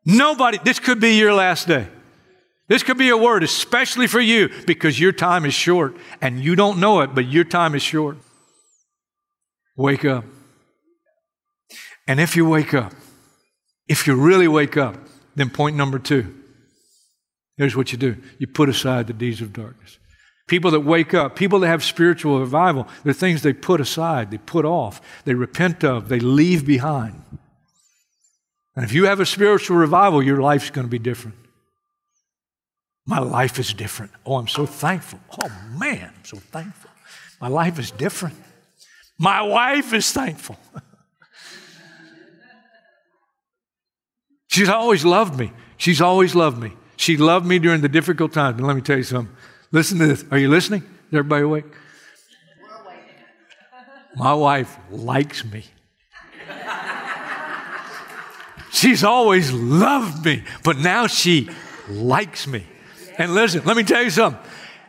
Nobody. 0.05 0.59
This 0.63 0.79
could 0.79 1.01
be 1.01 1.17
your 1.17 1.33
last 1.33 1.67
day. 1.67 1.87
This 2.69 2.83
could 2.83 2.97
be 2.97 3.09
a 3.09 3.17
word, 3.17 3.43
especially 3.43 4.07
for 4.07 4.21
you, 4.21 4.49
because 4.65 4.97
your 4.97 5.11
time 5.11 5.45
is 5.45 5.53
short 5.53 5.97
and 6.21 6.39
you 6.39 6.55
don't 6.55 6.79
know 6.79 7.01
it, 7.01 7.13
but 7.13 7.25
your 7.25 7.43
time 7.43 7.75
is 7.75 7.81
short. 7.81 8.17
Wake 9.75 10.05
up. 10.05 10.23
And 12.07 12.19
if 12.21 12.37
you 12.37 12.47
wake 12.47 12.73
up, 12.73 12.93
if 13.87 14.07
you 14.07 14.15
really 14.15 14.47
wake 14.47 14.77
up, 14.77 14.97
then 15.35 15.49
point 15.49 15.75
number 15.75 15.99
two 15.99 16.39
here's 17.57 17.75
what 17.75 17.91
you 17.91 17.97
do 17.97 18.17
you 18.39 18.47
put 18.47 18.69
aside 18.69 19.07
the 19.07 19.13
deeds 19.13 19.41
of 19.41 19.53
darkness. 19.53 19.97
People 20.47 20.71
that 20.71 20.81
wake 20.81 21.13
up, 21.13 21.37
people 21.37 21.59
that 21.59 21.67
have 21.67 21.83
spiritual 21.83 22.39
revival, 22.39 22.87
they're 23.03 23.13
things 23.13 23.43
they 23.43 23.53
put 23.53 23.79
aside, 23.79 24.29
they 24.29 24.37
put 24.37 24.65
off, 24.65 25.01
they 25.23 25.33
repent 25.33 25.83
of, 25.85 26.09
they 26.09 26.19
leave 26.19 26.65
behind. 26.65 27.23
And 28.75 28.83
if 28.83 28.91
you 28.91 29.05
have 29.05 29.21
a 29.21 29.25
spiritual 29.25 29.77
revival, 29.77 30.21
your 30.21 30.41
life's 30.41 30.69
going 30.69 30.85
to 30.85 30.91
be 30.91 30.99
different. 30.99 31.37
My 33.05 33.19
life 33.19 33.57
is 33.57 33.73
different. 33.73 34.11
Oh, 34.25 34.35
I'm 34.35 34.47
so 34.47 34.65
thankful. 34.65 35.19
Oh, 35.41 35.51
man, 35.77 36.11
I'm 36.15 36.25
so 36.25 36.37
thankful. 36.37 36.89
My 37.39 37.47
life 37.47 37.79
is 37.79 37.91
different. 37.91 38.35
My 39.17 39.41
wife 39.41 39.93
is 39.93 40.11
thankful. 40.11 40.57
She's 44.53 44.69
always 44.69 45.03
loved 45.03 45.39
me. 45.39 45.51
She's 45.77 45.99
always 45.99 46.35
loved 46.35 46.61
me. 46.61 46.73
She 46.95 47.17
loved 47.17 47.43
me 47.43 47.57
during 47.57 47.81
the 47.81 47.89
difficult 47.89 48.33
times. 48.33 48.59
And 48.59 48.67
let 48.67 48.75
me 48.75 48.83
tell 48.83 48.97
you 48.97 49.01
something. 49.03 49.35
Listen 49.71 49.97
to 49.97 50.05
this. 50.05 50.23
Are 50.29 50.37
you 50.37 50.47
listening? 50.47 50.83
Is 50.83 51.17
everybody 51.17 51.43
awake? 51.43 51.65
My 54.15 54.35
wife 54.35 54.77
likes 54.91 55.43
me. 55.43 55.65
She's 58.71 59.03
always 59.03 59.51
loved 59.51 60.23
me, 60.23 60.43
but 60.63 60.77
now 60.77 61.07
she 61.07 61.49
likes 61.89 62.45
me. 62.45 62.63
And 63.17 63.33
listen, 63.33 63.63
let 63.65 63.75
me 63.75 63.81
tell 63.81 64.03
you 64.03 64.11
something. 64.11 64.39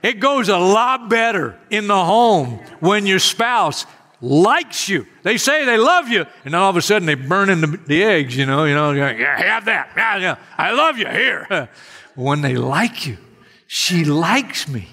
It 0.02 0.20
goes 0.20 0.50
a 0.50 0.58
lot 0.58 1.08
better 1.08 1.58
in 1.70 1.86
the 1.86 2.04
home 2.04 2.60
when 2.80 3.06
your 3.06 3.18
spouse 3.18 3.86
likes 4.24 4.88
you. 4.88 5.06
They 5.22 5.36
say 5.36 5.64
they 5.64 5.76
love 5.76 6.08
you, 6.08 6.26
and 6.44 6.54
all 6.54 6.70
of 6.70 6.76
a 6.76 6.82
sudden 6.82 7.06
they 7.06 7.14
burn 7.14 7.50
in 7.50 7.60
the, 7.60 7.66
the 7.86 8.02
eggs, 8.02 8.36
you 8.36 8.46
know, 8.46 8.64
you 8.64 8.74
know, 8.74 8.92
yeah, 8.92 9.36
have 9.36 9.66
that. 9.66 9.90
Yeah, 9.96 10.16
yeah. 10.16 10.36
I 10.56 10.72
love 10.72 10.98
you 10.98 11.06
here. 11.06 11.68
when 12.14 12.40
they 12.40 12.56
like 12.56 13.06
you, 13.06 13.18
she 13.66 14.04
likes 14.04 14.68
me. 14.68 14.88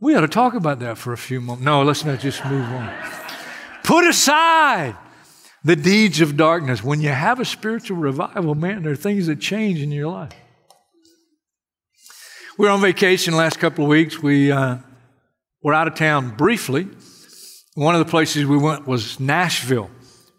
We 0.00 0.16
ought 0.16 0.22
to 0.22 0.28
talk 0.28 0.54
about 0.54 0.80
that 0.80 0.98
for 0.98 1.12
a 1.12 1.16
few 1.16 1.40
moments. 1.40 1.64
No, 1.64 1.82
let's 1.82 2.04
not 2.04 2.18
just 2.18 2.44
move 2.44 2.64
on. 2.64 2.92
Put 3.84 4.06
aside 4.06 4.96
the 5.64 5.76
deeds 5.76 6.20
of 6.20 6.36
darkness. 6.36 6.82
When 6.82 7.00
you 7.00 7.10
have 7.10 7.38
a 7.38 7.44
spiritual 7.44 7.98
revival, 7.98 8.54
man, 8.54 8.82
there 8.82 8.92
are 8.92 8.96
things 8.96 9.28
that 9.28 9.40
change 9.40 9.80
in 9.80 9.92
your 9.92 10.08
life. 10.08 10.32
We 12.58 12.66
were 12.66 12.72
on 12.72 12.80
vacation 12.80 13.36
last 13.36 13.58
couple 13.58 13.84
of 13.84 13.90
weeks. 13.90 14.20
We 14.20 14.50
uh, 14.50 14.78
were 15.62 15.74
out 15.74 15.88
of 15.88 15.94
town 15.94 16.30
briefly. 16.36 16.88
One 17.74 17.94
of 17.94 18.04
the 18.04 18.10
places 18.10 18.44
we 18.44 18.58
went 18.58 18.86
was 18.86 19.18
Nashville. 19.18 19.90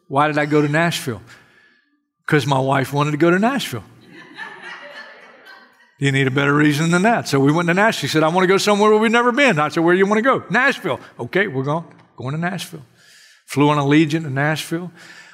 Why 0.07 0.27
did 0.27 0.37
I 0.37 0.45
go 0.45 0.61
to 0.61 0.67
Nashville? 0.67 1.21
Because 2.25 2.45
my 2.45 2.59
wife 2.59 2.93
wanted 2.93 3.11
to 3.11 3.17
go 3.17 3.31
to 3.31 3.39
Nashville. 3.39 3.83
You 5.99 6.11
need 6.11 6.27
a 6.27 6.31
better 6.31 6.53
reason 6.53 6.91
than 6.91 7.03
that. 7.03 7.27
So 7.27 7.39
we 7.39 7.51
went 7.51 7.67
to 7.69 7.73
Nashville. 7.73 8.07
She 8.09 8.11
said, 8.11 8.23
I 8.23 8.27
want 8.27 8.43
to 8.43 8.47
go 8.47 8.57
somewhere 8.57 8.91
where 8.91 8.99
we've 8.99 9.11
never 9.11 9.31
been. 9.31 9.57
I 9.57 9.69
said, 9.69 9.83
Where 9.83 9.93
do 9.93 9.99
you 9.99 10.05
want 10.05 10.17
to 10.17 10.21
go? 10.21 10.43
Nashville. 10.49 10.99
Okay, 11.19 11.47
we're 11.47 11.63
going. 11.63 11.85
Going 12.17 12.33
to 12.33 12.37
Nashville. 12.37 12.85
Flew 13.45 13.69
on 13.69 13.77
Allegiant 13.77 14.23
to 14.23 14.29
Nashville. 14.29 14.91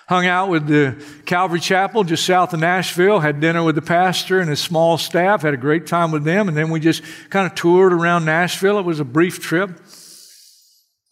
Hung 0.10 0.26
out 0.26 0.50
with 0.50 0.66
the 0.66 1.00
Calvary 1.28 1.60
Chapel 1.60 2.04
just 2.04 2.26
south 2.26 2.52
of 2.56 2.60
Nashville. 2.60 3.20
Had 3.20 3.40
dinner 3.40 3.64
with 3.64 3.76
the 3.76 3.84
pastor 3.84 4.40
and 4.40 4.50
his 4.50 4.60
small 4.60 4.98
staff. 4.98 5.44
Had 5.44 5.54
a 5.54 5.58
great 5.58 5.86
time 5.86 6.10
with 6.10 6.24
them. 6.24 6.48
And 6.48 6.58
then 6.58 6.72
we 6.72 6.80
just 6.80 7.04
kind 7.30 7.46
of 7.46 7.54
toured 7.54 7.94
around 7.94 8.26
Nashville. 8.26 8.80
It 8.80 8.86
was 8.86 9.00
a 9.00 9.06
brief 9.06 9.40
trip. 9.40 9.70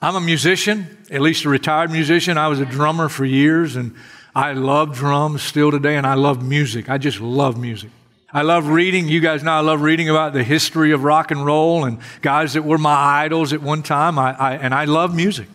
I'm 0.01 0.15
a 0.15 0.19
musician, 0.19 0.97
at 1.11 1.21
least 1.21 1.45
a 1.45 1.49
retired 1.49 1.91
musician. 1.91 2.39
I 2.39 2.47
was 2.47 2.59
a 2.59 2.65
drummer 2.65 3.07
for 3.07 3.23
years, 3.23 3.75
and 3.75 3.93
I 4.35 4.53
love 4.53 4.95
drums 4.95 5.43
still 5.43 5.69
today, 5.69 5.95
and 5.95 6.07
I 6.07 6.15
love 6.15 6.43
music. 6.43 6.89
I 6.89 6.97
just 6.97 7.21
love 7.21 7.55
music. 7.55 7.91
I 8.33 8.41
love 8.41 8.67
reading. 8.67 9.07
You 9.07 9.19
guys 9.19 9.43
know 9.43 9.51
I 9.51 9.59
love 9.59 9.83
reading 9.83 10.09
about 10.09 10.33
the 10.33 10.43
history 10.43 10.91
of 10.91 11.03
rock 11.03 11.29
and 11.29 11.45
roll 11.45 11.85
and 11.85 11.99
guys 12.23 12.53
that 12.53 12.63
were 12.63 12.79
my 12.79 12.95
idols 12.95 13.53
at 13.53 13.61
one 13.61 13.83
time. 13.83 14.17
I, 14.17 14.33
I 14.33 14.53
and 14.55 14.73
I 14.73 14.85
love 14.85 15.15
music. 15.15 15.49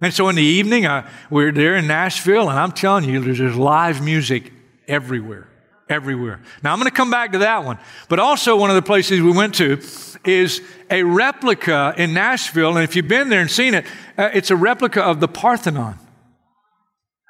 And 0.00 0.12
so 0.12 0.28
in 0.28 0.36
the 0.36 0.42
evening, 0.42 0.86
we're 1.30 1.52
there 1.52 1.76
in 1.76 1.86
Nashville, 1.86 2.50
and 2.50 2.58
I'm 2.58 2.72
telling 2.72 3.04
you, 3.04 3.20
there's, 3.20 3.38
there's 3.38 3.56
live 3.56 4.02
music 4.02 4.52
everywhere, 4.86 5.48
everywhere. 5.88 6.42
Now, 6.62 6.72
I'm 6.72 6.78
going 6.78 6.90
to 6.90 6.94
come 6.94 7.10
back 7.10 7.32
to 7.32 7.38
that 7.38 7.64
one. 7.64 7.78
But 8.10 8.18
also, 8.18 8.56
one 8.56 8.68
of 8.68 8.76
the 8.76 8.82
places 8.82 9.22
we 9.22 9.32
went 9.32 9.54
to 9.54 9.80
is 10.24 10.60
a 10.90 11.02
replica 11.02 11.94
in 11.96 12.12
Nashville. 12.12 12.76
And 12.76 12.84
if 12.84 12.94
you've 12.94 13.08
been 13.08 13.30
there 13.30 13.40
and 13.40 13.50
seen 13.50 13.72
it, 13.72 13.86
uh, 14.18 14.28
it's 14.34 14.50
a 14.50 14.56
replica 14.56 15.02
of 15.02 15.20
the 15.20 15.28
Parthenon. 15.28 15.98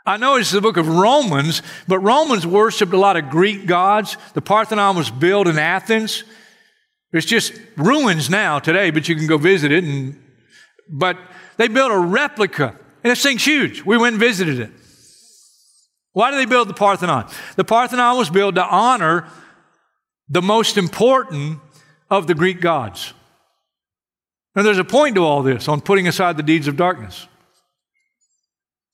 I 0.04 0.16
know 0.16 0.37
it's 0.37 0.50
the 0.50 0.61
book 0.61 0.76
of 0.76 0.88
Romans, 0.88 1.62
but 1.87 1.99
Romans 2.00 2.46
worshiped 2.46 2.92
a 2.92 2.99
lot 2.99 3.16
of 3.16 3.28
Greek 3.28 3.66
gods. 3.66 4.16
The 4.35 4.42
Parthenon 4.42 4.96
was 4.96 5.11
built 5.11 5.46
in 5.46 5.58
Athens. 5.58 6.25
It's 7.12 7.26
just 7.26 7.52
ruins 7.76 8.28
now 8.28 8.58
today, 8.58 8.90
but 8.90 9.08
you 9.08 9.14
can 9.14 9.26
go 9.26 9.38
visit 9.38 9.70
it. 9.70 9.85
And, 9.85 10.20
but 10.88 11.16
they 11.56 11.68
built 11.68 11.92
a 11.92 11.98
replica, 11.98 12.75
and 13.02 13.10
this 13.10 13.22
thing's 13.22 13.44
huge. 13.44 13.82
We 13.82 13.96
went 13.96 14.14
and 14.14 14.20
visited 14.20 14.60
it. 14.60 14.70
Why 16.12 16.30
did 16.30 16.38
they 16.38 16.46
build 16.46 16.68
the 16.68 16.75
Parthenon? 16.75 17.28
The 17.56 17.64
Parthenon 17.64 18.16
was 18.16 18.30
built 18.30 18.54
to 18.54 18.64
honor 18.64 19.28
the 20.28 20.42
most 20.42 20.76
important 20.78 21.60
of 22.10 22.26
the 22.26 22.34
Greek 22.34 22.60
gods. 22.60 23.12
Now, 24.54 24.62
there's 24.62 24.78
a 24.78 24.84
point 24.84 25.16
to 25.16 25.25
all 25.25 25.42
this 25.42 25.68
on 25.68 25.82
putting 25.82 26.08
aside 26.08 26.38
the 26.38 26.42
deeds 26.42 26.68
of 26.68 26.76
darkness. 26.76 27.26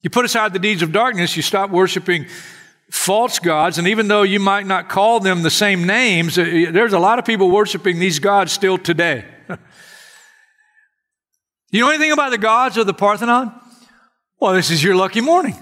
You 0.03 0.11
put 0.11 0.25
aside 0.25 0.53
the 0.53 0.59
deeds 0.59 0.83
of 0.83 0.91
darkness, 0.91 1.37
you 1.37 1.43
stop 1.43 1.71
worshiping 1.71 2.27
false 2.91 3.39
gods, 3.39 3.79
and 3.79 3.87
even 3.87 4.09
though 4.09 4.23
you 4.23 4.41
might 4.41 4.67
not 4.67 4.89
call 4.89 5.21
them 5.21 5.43
the 5.43 5.51
same 5.51 5.87
names, 5.87 6.37
uh, 6.37 6.43
there's 6.73 6.93
a 6.93 6.99
lot 6.99 7.19
of 7.19 7.25
people 7.25 7.51
worshiping 7.51 8.01
these 8.01 8.19
gods 8.19 8.53
still 8.53 8.77
today. 8.77 9.25
You 11.73 11.81
know 11.81 11.89
anything 11.89 12.13
about 12.13 12.31
the 12.31 12.39
gods 12.39 12.77
of 12.77 12.87
the 12.87 12.93
Parthenon? 12.93 13.51
Well, 14.39 14.53
this 14.53 14.71
is 14.71 14.85
your 14.85 14.95
lucky 14.95 15.23
morning. 15.23 15.57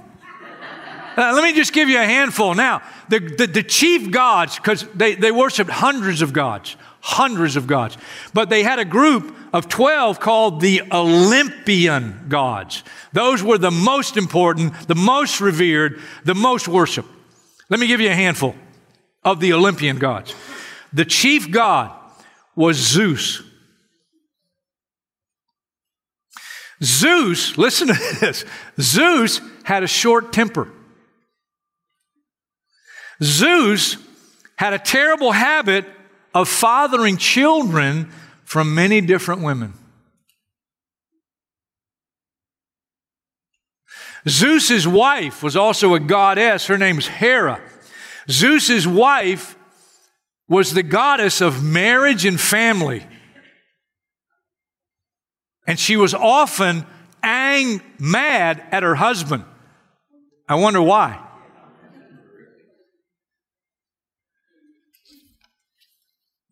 Uh, 1.17 1.33
let 1.35 1.45
me 1.45 1.53
just 1.53 1.73
give 1.73 1.89
you 1.89 1.99
a 1.99 2.05
handful. 2.05 2.55
Now, 2.55 2.83
the, 3.09 3.21
the, 3.21 3.47
the 3.47 3.63
chief 3.63 4.11
gods, 4.11 4.57
because 4.57 4.87
they, 4.95 5.15
they 5.15 5.31
worshiped 5.31 5.71
hundreds 5.71 6.21
of 6.21 6.33
gods, 6.33 6.77
hundreds 7.01 7.55
of 7.55 7.69
gods, 7.69 7.97
but 8.35 8.51
they 8.51 8.65
had 8.65 8.81
a 8.81 8.85
group 8.85 9.37
of 9.53 9.69
12 9.69 10.19
called 10.19 10.61
the 10.61 10.83
Olympian 10.91 12.27
gods. 12.29 12.83
Those 13.13 13.43
were 13.43 13.59
the 13.59 13.71
most 13.71 14.17
important, 14.17 14.89
the 14.89 14.97
most 14.97 15.41
revered, 15.41 16.01
the 16.25 16.35
most 16.35 16.67
worshiped. 16.67 17.09
Let 17.69 17.79
me 17.79 17.87
give 17.87 18.01
you 18.01 18.11
a 18.11 18.15
handful 18.15 18.57
of 19.25 19.39
the 19.39 19.53
Olympian 19.53 19.99
gods. 19.99 20.35
The 20.93 21.05
chief 21.05 21.53
god 21.53 21.93
was 22.57 22.79
Zeus. 22.79 23.43
Zeus, 26.83 27.59
listen 27.59 27.89
to 27.89 28.17
this 28.21 28.45
Zeus 28.81 29.41
had 29.65 29.83
a 29.83 29.87
short 29.87 30.33
temper. 30.33 30.71
Zeus 33.23 33.97
had 34.57 34.73
a 34.73 34.79
terrible 34.79 35.33
habit 35.33 35.85
of 36.35 36.49
fathering 36.49 37.17
children 37.17 38.11
from 38.45 38.75
many 38.75 39.01
different 39.01 39.43
women. 39.43 39.75
Zeus's 44.29 44.87
wife 44.87 45.43
was 45.43 45.57
also 45.57 45.95
a 45.95 46.01
goddess. 46.01 46.67
Her 46.67 46.77
name's 46.77 47.07
Hera. 47.07 47.61
Zeus's 48.29 48.87
wife 48.87 49.57
was 50.49 50.75
the 50.75 50.83
goddess 50.83 51.41
of 51.41 51.63
marriage 51.63 52.25
and 52.25 52.39
family. 52.39 53.07
And 55.71 55.79
she 55.79 55.97
was 55.97 56.15
often 56.15 56.85
ang- 57.23 57.81
mad 57.97 58.61
at 58.73 58.83
her 58.83 58.97
husband. 58.97 59.45
I 60.49 60.57
wonder 60.57 60.83
why. 60.83 61.25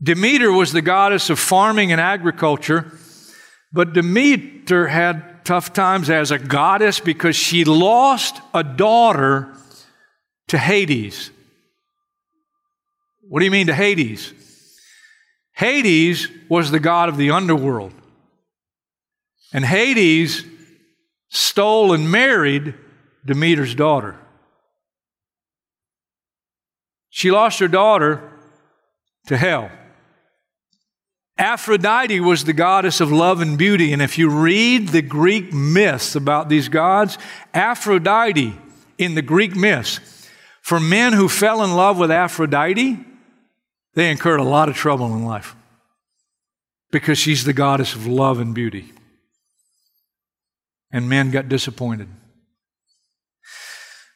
Demeter 0.00 0.52
was 0.52 0.70
the 0.70 0.82
goddess 0.82 1.30
of 1.30 1.40
farming 1.40 1.90
and 1.90 2.00
agriculture, 2.00 2.96
but 3.72 3.92
Demeter 3.92 4.86
had 4.86 5.44
tough 5.44 5.72
times 5.72 6.10
as 6.10 6.30
a 6.30 6.38
goddess 6.38 7.00
because 7.00 7.34
she 7.34 7.64
lost 7.64 8.40
a 8.54 8.62
daughter 8.62 9.52
to 10.46 10.58
Hades. 10.58 11.32
What 13.22 13.40
do 13.40 13.46
you 13.46 13.50
mean 13.50 13.66
to 13.66 13.74
Hades? 13.74 14.32
Hades 15.54 16.28
was 16.48 16.70
the 16.70 16.78
god 16.78 17.08
of 17.08 17.16
the 17.16 17.32
underworld. 17.32 17.94
And 19.52 19.64
Hades 19.64 20.44
stole 21.28 21.92
and 21.92 22.10
married 22.10 22.74
Demeter's 23.24 23.74
daughter. 23.74 24.16
She 27.10 27.30
lost 27.30 27.58
her 27.58 27.68
daughter 27.68 28.30
to 29.26 29.36
hell. 29.36 29.70
Aphrodite 31.38 32.20
was 32.20 32.44
the 32.44 32.52
goddess 32.52 33.00
of 33.00 33.12
love 33.12 33.40
and 33.40 33.56
beauty. 33.56 33.92
And 33.92 34.02
if 34.02 34.18
you 34.18 34.28
read 34.28 34.88
the 34.88 35.02
Greek 35.02 35.52
myths 35.52 36.16
about 36.16 36.48
these 36.48 36.68
gods, 36.68 37.16
Aphrodite 37.54 38.56
in 38.98 39.14
the 39.14 39.22
Greek 39.22 39.54
myths, 39.54 40.00
for 40.60 40.80
men 40.80 41.12
who 41.12 41.28
fell 41.28 41.62
in 41.62 41.74
love 41.74 41.98
with 41.98 42.10
Aphrodite, 42.10 42.98
they 43.94 44.10
incurred 44.10 44.40
a 44.40 44.44
lot 44.44 44.68
of 44.68 44.76
trouble 44.76 45.06
in 45.14 45.24
life 45.24 45.54
because 46.90 47.18
she's 47.18 47.44
the 47.44 47.52
goddess 47.52 47.94
of 47.94 48.06
love 48.06 48.40
and 48.40 48.54
beauty. 48.54 48.92
And 50.90 51.08
men 51.08 51.30
got 51.30 51.48
disappointed. 51.48 52.08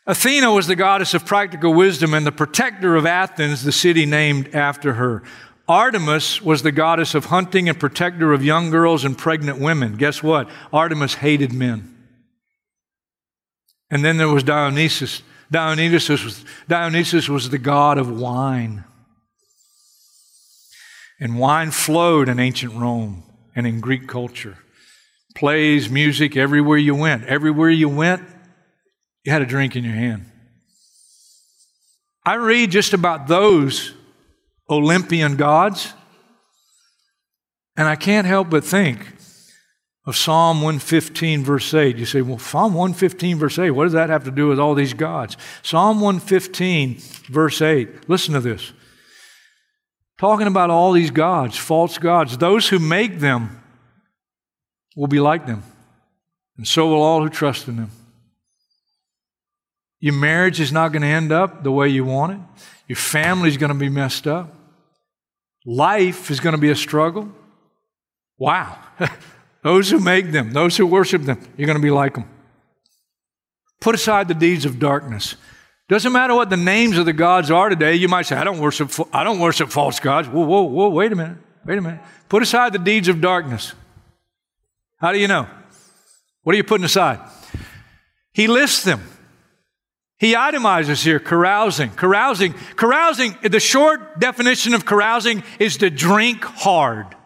Athena 0.06 0.52
was 0.52 0.66
the 0.66 0.76
goddess 0.76 1.14
of 1.14 1.26
practical 1.26 1.72
wisdom 1.74 2.12
and 2.12 2.26
the 2.26 2.32
protector 2.32 2.96
of 2.96 3.06
Athens, 3.06 3.62
the 3.62 3.72
city 3.72 4.04
named 4.04 4.54
after 4.54 4.94
her. 4.94 5.22
Artemis 5.68 6.42
was 6.42 6.62
the 6.62 6.72
goddess 6.72 7.14
of 7.14 7.26
hunting 7.26 7.68
and 7.68 7.78
protector 7.78 8.32
of 8.32 8.44
young 8.44 8.70
girls 8.70 9.04
and 9.04 9.16
pregnant 9.16 9.60
women. 9.60 9.96
Guess 9.96 10.22
what? 10.22 10.50
Artemis 10.72 11.14
hated 11.14 11.52
men. 11.52 11.88
And 13.90 14.04
then 14.04 14.16
there 14.16 14.28
was 14.28 14.42
Dionysus. 14.42 15.22
Dionysus 15.50 16.24
was, 16.24 16.44
Dionysus 16.66 17.28
was 17.28 17.50
the 17.50 17.58
god 17.58 17.98
of 17.98 18.10
wine. 18.10 18.84
And 21.20 21.38
wine 21.38 21.70
flowed 21.70 22.28
in 22.28 22.40
ancient 22.40 22.74
Rome 22.74 23.22
and 23.54 23.66
in 23.66 23.80
Greek 23.80 24.08
culture. 24.08 24.58
Plays, 25.34 25.88
music, 25.88 26.36
everywhere 26.36 26.78
you 26.78 26.94
went. 26.94 27.24
Everywhere 27.24 27.70
you 27.70 27.88
went, 27.88 28.22
you 29.24 29.32
had 29.32 29.42
a 29.42 29.46
drink 29.46 29.76
in 29.76 29.84
your 29.84 29.94
hand. 29.94 30.26
I 32.24 32.34
read 32.34 32.70
just 32.70 32.92
about 32.92 33.26
those 33.26 33.94
Olympian 34.70 35.36
gods, 35.36 35.92
and 37.76 37.88
I 37.88 37.96
can't 37.96 38.26
help 38.26 38.50
but 38.50 38.64
think 38.64 39.00
of 40.04 40.16
Psalm 40.16 40.58
115, 40.58 41.44
verse 41.44 41.72
8. 41.72 41.96
You 41.96 42.06
say, 42.06 42.22
well, 42.22 42.38
Psalm 42.38 42.74
115, 42.74 43.38
verse 43.38 43.58
8, 43.58 43.70
what 43.70 43.84
does 43.84 43.92
that 43.92 44.10
have 44.10 44.24
to 44.24 44.30
do 44.30 44.48
with 44.48 44.58
all 44.58 44.74
these 44.74 44.94
gods? 44.94 45.36
Psalm 45.62 46.00
115, 46.00 46.98
verse 47.28 47.62
8, 47.62 48.08
listen 48.08 48.34
to 48.34 48.40
this. 48.40 48.72
Talking 50.18 50.46
about 50.46 50.70
all 50.70 50.92
these 50.92 51.10
gods, 51.10 51.56
false 51.56 51.98
gods, 51.98 52.38
those 52.38 52.68
who 52.68 52.78
make 52.78 53.18
them 53.18 53.61
will 54.96 55.06
be 55.06 55.20
like 55.20 55.46
them, 55.46 55.62
and 56.56 56.66
so 56.66 56.88
will 56.88 57.02
all 57.02 57.22
who 57.22 57.28
trust 57.28 57.68
in 57.68 57.76
them. 57.76 57.90
Your 60.00 60.14
marriage 60.14 60.60
is 60.60 60.72
not 60.72 60.90
going 60.90 61.02
to 61.02 61.08
end 61.08 61.30
up 61.30 61.62
the 61.62 61.70
way 61.70 61.88
you 61.88 62.04
want 62.04 62.32
it. 62.32 62.38
Your 62.88 62.96
family 62.96 63.48
is 63.48 63.56
going 63.56 63.72
to 63.72 63.78
be 63.78 63.88
messed 63.88 64.26
up. 64.26 64.52
Life 65.64 66.30
is 66.30 66.40
going 66.40 66.54
to 66.54 66.60
be 66.60 66.70
a 66.70 66.76
struggle. 66.76 67.28
Wow. 68.36 68.76
those 69.62 69.90
who 69.90 70.00
make 70.00 70.32
them, 70.32 70.52
those 70.52 70.76
who 70.76 70.86
worship 70.86 71.22
them, 71.22 71.38
you're 71.56 71.66
going 71.66 71.78
to 71.78 71.82
be 71.82 71.92
like 71.92 72.14
them. 72.14 72.28
Put 73.80 73.94
aside 73.94 74.26
the 74.26 74.34
deeds 74.34 74.64
of 74.64 74.80
darkness. 74.80 75.36
Doesn't 75.88 76.12
matter 76.12 76.34
what 76.34 76.50
the 76.50 76.56
names 76.56 76.98
of 76.98 77.06
the 77.06 77.12
gods 77.12 77.50
are 77.50 77.68
today. 77.68 77.94
You 77.94 78.08
might 78.08 78.26
say, 78.26 78.36
I 78.36 78.44
don't 78.44 78.58
worship, 78.58 78.90
I 79.12 79.22
don't 79.22 79.38
worship 79.38 79.70
false 79.70 80.00
gods. 80.00 80.28
Whoa, 80.28 80.44
whoa, 80.44 80.62
whoa, 80.62 80.88
wait 80.88 81.12
a 81.12 81.16
minute. 81.16 81.38
Wait 81.64 81.78
a 81.78 81.80
minute. 81.80 82.00
Put 82.28 82.42
aside 82.42 82.72
the 82.72 82.78
deeds 82.78 83.06
of 83.08 83.20
darkness. 83.20 83.72
How 85.02 85.10
do 85.10 85.18
you 85.18 85.26
know? 85.26 85.48
What 86.44 86.54
are 86.54 86.56
you 86.56 86.64
putting 86.64 86.84
aside? 86.84 87.18
He 88.32 88.46
lists 88.46 88.84
them. 88.84 89.02
He 90.18 90.34
itemizes 90.34 91.02
here 91.02 91.18
carousing. 91.18 91.90
Carousing. 91.90 92.54
Carousing, 92.76 93.36
the 93.42 93.58
short 93.58 94.20
definition 94.20 94.74
of 94.74 94.86
carousing 94.86 95.42
is 95.58 95.78
to 95.78 95.90
drink 95.90 96.44
hard 96.44 97.16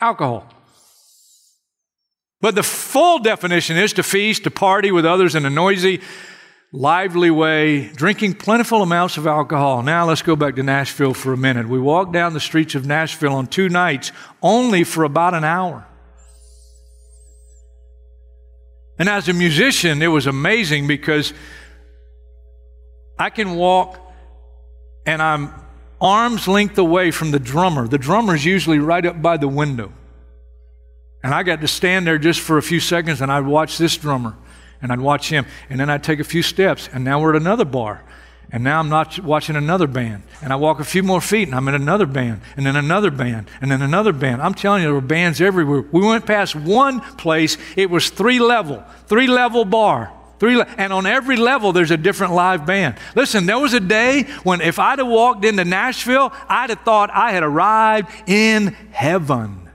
alcohol. 0.00 0.48
But 2.40 2.54
the 2.54 2.62
full 2.62 3.18
definition 3.18 3.76
is 3.76 3.92
to 3.94 4.04
feast, 4.04 4.44
to 4.44 4.52
party 4.52 4.92
with 4.92 5.04
others 5.04 5.34
in 5.34 5.44
a 5.44 5.50
noisy, 5.50 6.00
lively 6.72 7.32
way, 7.32 7.88
drinking 7.88 8.34
plentiful 8.34 8.80
amounts 8.80 9.16
of 9.16 9.26
alcohol. 9.26 9.82
Now 9.82 10.06
let's 10.06 10.22
go 10.22 10.36
back 10.36 10.54
to 10.54 10.62
Nashville 10.62 11.14
for 11.14 11.32
a 11.32 11.36
minute. 11.36 11.68
We 11.68 11.80
walked 11.80 12.12
down 12.12 12.32
the 12.32 12.38
streets 12.38 12.76
of 12.76 12.86
Nashville 12.86 13.34
on 13.34 13.48
two 13.48 13.68
nights, 13.68 14.12
only 14.40 14.84
for 14.84 15.02
about 15.02 15.34
an 15.34 15.42
hour. 15.42 15.87
And 18.98 19.08
as 19.08 19.28
a 19.28 19.32
musician, 19.32 20.02
it 20.02 20.08
was 20.08 20.26
amazing 20.26 20.86
because 20.86 21.32
I 23.18 23.30
can 23.30 23.56
walk 23.56 24.00
and 25.06 25.22
I'm 25.22 25.54
arm's 26.00 26.46
length 26.46 26.78
away 26.78 27.10
from 27.10 27.30
the 27.30 27.38
drummer. 27.38 27.88
The 27.88 27.98
drummer's 27.98 28.44
usually 28.44 28.78
right 28.78 29.04
up 29.04 29.20
by 29.20 29.36
the 29.36 29.48
window. 29.48 29.92
And 31.22 31.34
I 31.34 31.42
got 31.42 31.60
to 31.60 31.68
stand 31.68 32.06
there 32.06 32.18
just 32.18 32.40
for 32.40 32.58
a 32.58 32.62
few 32.62 32.80
seconds 32.80 33.20
and 33.20 33.30
I'd 33.30 33.46
watch 33.46 33.78
this 33.78 33.96
drummer 33.96 34.36
and 34.80 34.92
I'd 34.92 35.00
watch 35.00 35.28
him. 35.28 35.46
And 35.68 35.80
then 35.80 35.90
I'd 35.90 36.04
take 36.04 36.20
a 36.20 36.24
few 36.24 36.42
steps 36.42 36.88
and 36.92 37.04
now 37.04 37.20
we're 37.20 37.34
at 37.34 37.40
another 37.40 37.64
bar. 37.64 38.04
And 38.50 38.64
now 38.64 38.80
I'm 38.80 38.88
not 38.88 39.18
watching 39.18 39.56
another 39.56 39.86
band. 39.86 40.22
And 40.40 40.52
I 40.52 40.56
walk 40.56 40.80
a 40.80 40.84
few 40.84 41.02
more 41.02 41.20
feet 41.20 41.48
and 41.48 41.54
I'm 41.54 41.68
in 41.68 41.74
another 41.74 42.06
band, 42.06 42.40
and 42.56 42.64
then 42.64 42.76
another 42.76 43.10
band, 43.10 43.48
and 43.60 43.70
then 43.70 43.82
another 43.82 44.12
band. 44.12 44.40
I'm 44.40 44.54
telling 44.54 44.82
you, 44.82 44.88
there 44.88 44.94
were 44.94 45.00
bands 45.00 45.40
everywhere. 45.40 45.84
We 45.92 46.00
went 46.00 46.24
past 46.24 46.56
one 46.56 47.00
place, 47.16 47.58
it 47.76 47.90
was 47.90 48.08
three 48.08 48.38
level, 48.38 48.82
three 49.06 49.26
level 49.26 49.64
bar. 49.64 50.12
Three, 50.38 50.62
and 50.76 50.92
on 50.92 51.04
every 51.04 51.36
level, 51.36 51.72
there's 51.72 51.90
a 51.90 51.96
different 51.96 52.32
live 52.32 52.64
band. 52.64 52.96
Listen, 53.16 53.46
there 53.46 53.58
was 53.58 53.74
a 53.74 53.80
day 53.80 54.22
when 54.44 54.60
if 54.60 54.78
I'd 54.78 55.00
have 55.00 55.08
walked 55.08 55.44
into 55.44 55.64
Nashville, 55.64 56.32
I'd 56.48 56.70
have 56.70 56.82
thought 56.82 57.10
I 57.10 57.32
had 57.32 57.42
arrived 57.42 58.08
in 58.28 58.68
heaven. 58.92 59.68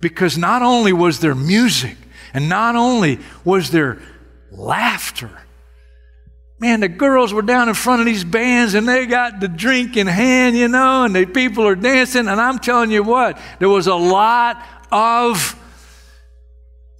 Because 0.00 0.36
not 0.36 0.62
only 0.62 0.92
was 0.92 1.20
there 1.20 1.36
music, 1.36 1.96
and 2.34 2.48
not 2.48 2.74
only 2.74 3.20
was 3.44 3.70
there 3.70 4.02
laughter, 4.50 5.30
man, 6.58 6.80
the 6.80 6.88
girls 6.88 7.32
were 7.32 7.42
down 7.42 7.68
in 7.68 7.74
front 7.74 8.00
of 8.00 8.06
these 8.06 8.24
bands 8.24 8.74
and 8.74 8.88
they 8.88 9.06
got 9.06 9.40
the 9.40 9.48
drink 9.48 9.96
in 9.96 10.06
hand, 10.06 10.56
you 10.56 10.68
know, 10.68 11.04
and 11.04 11.14
the 11.14 11.26
people 11.26 11.66
are 11.66 11.74
dancing. 11.74 12.28
And 12.28 12.40
I'm 12.40 12.58
telling 12.58 12.90
you 12.90 13.02
what, 13.02 13.38
there 13.58 13.68
was 13.68 13.86
a 13.86 13.94
lot 13.94 14.64
of 14.90 15.58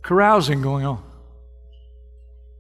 carousing 0.03 0.61
going 0.61 0.85
on. 0.85 1.03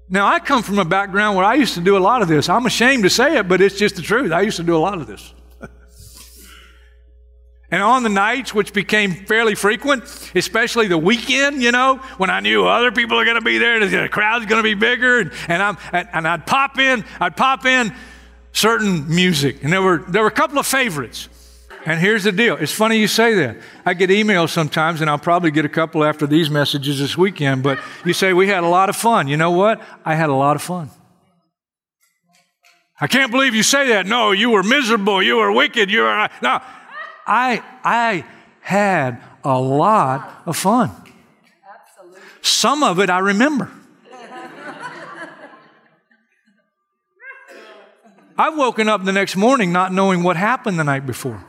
Now, 0.09 0.26
I 0.26 0.38
come 0.38 0.62
from 0.62 0.78
a 0.78 0.85
background 0.85 1.37
where 1.37 1.44
I 1.44 1.54
used 1.54 1.74
to 1.74 1.80
do 1.80 1.96
a 1.96 1.98
lot 1.98 2.22
of 2.22 2.28
this. 2.28 2.48
I'm 2.48 2.66
ashamed 2.66 3.04
to 3.04 3.11
say 3.11 3.38
it, 3.38 3.48
but 3.48 3.61
it's 3.61 3.76
just 3.76 3.96
the 3.96 4.02
truth. 4.02 4.33
I 4.33 4.42
used 4.42 4.59
to 4.59 4.62
do 4.62 4.76
a 4.76 4.78
lot 4.78 5.00
of 5.00 5.07
this. 5.07 5.33
And 7.74 7.82
on 7.82 8.04
the 8.04 8.08
nights, 8.08 8.54
which 8.54 8.72
became 8.72 9.12
fairly 9.26 9.56
frequent, 9.56 10.04
especially 10.37 10.87
the 10.87 10.96
weekend, 10.96 11.60
you 11.60 11.72
know, 11.72 11.96
when 12.18 12.30
I 12.30 12.38
knew 12.38 12.64
other 12.66 12.92
people 12.92 13.18
are 13.18 13.24
going 13.24 13.34
to 13.34 13.44
be 13.44 13.58
there, 13.58 13.84
the 13.84 14.08
crowd's 14.08 14.46
going 14.46 14.60
to 14.60 14.62
be 14.62 14.74
bigger, 14.74 15.18
and, 15.18 15.32
and, 15.48 15.60
I'm, 15.60 15.76
and 15.92 16.28
I'd 16.28 16.46
pop 16.46 16.78
in, 16.78 17.04
I'd 17.18 17.37
pop 17.37 17.66
in 17.66 17.92
certain 18.52 19.12
music. 19.12 19.64
And 19.64 19.72
there 19.72 19.82
were, 19.82 20.04
there 20.06 20.22
were 20.22 20.28
a 20.28 20.30
couple 20.30 20.60
of 20.60 20.68
favorites. 20.68 21.28
And 21.84 21.98
here's 21.98 22.22
the 22.22 22.30
deal. 22.30 22.56
It's 22.58 22.70
funny 22.70 22.98
you 22.98 23.08
say 23.08 23.34
that. 23.34 23.56
I 23.84 23.94
get 23.94 24.08
emails 24.08 24.50
sometimes, 24.50 25.00
and 25.00 25.10
I'll 25.10 25.18
probably 25.18 25.50
get 25.50 25.64
a 25.64 25.68
couple 25.68 26.04
after 26.04 26.28
these 26.28 26.48
messages 26.48 27.00
this 27.00 27.18
weekend, 27.18 27.64
but 27.64 27.80
you 28.04 28.12
say, 28.12 28.32
We 28.32 28.46
had 28.46 28.62
a 28.62 28.68
lot 28.68 28.88
of 28.88 28.94
fun. 28.94 29.26
You 29.26 29.37
know 29.37 29.50
what? 29.50 29.82
I 30.04 30.14
had 30.14 30.30
a 30.30 30.34
lot 30.34 30.54
of 30.54 30.62
fun. 30.62 30.90
I 33.00 33.08
can't 33.08 33.32
believe 33.32 33.56
you 33.56 33.64
say 33.64 33.88
that. 33.88 34.06
No, 34.06 34.30
you 34.30 34.50
were 34.50 34.62
miserable. 34.62 35.20
You 35.20 35.38
were 35.38 35.50
wicked. 35.50 35.90
You 35.90 36.02
were. 36.02 36.28
No. 36.40 36.60
I, 37.26 37.62
I 37.82 38.24
had 38.60 39.22
a 39.42 39.58
lot 39.58 40.42
of 40.46 40.56
fun. 40.56 40.90
Some 42.42 42.82
of 42.82 42.98
it 42.98 43.10
I 43.10 43.20
remember. 43.20 43.70
I've 48.37 48.56
woken 48.56 48.88
up 48.88 49.04
the 49.04 49.12
next 49.12 49.37
morning 49.37 49.72
not 49.72 49.92
knowing 49.92 50.22
what 50.22 50.37
happened 50.37 50.78
the 50.78 50.84
night 50.84 51.06
before. 51.06 51.44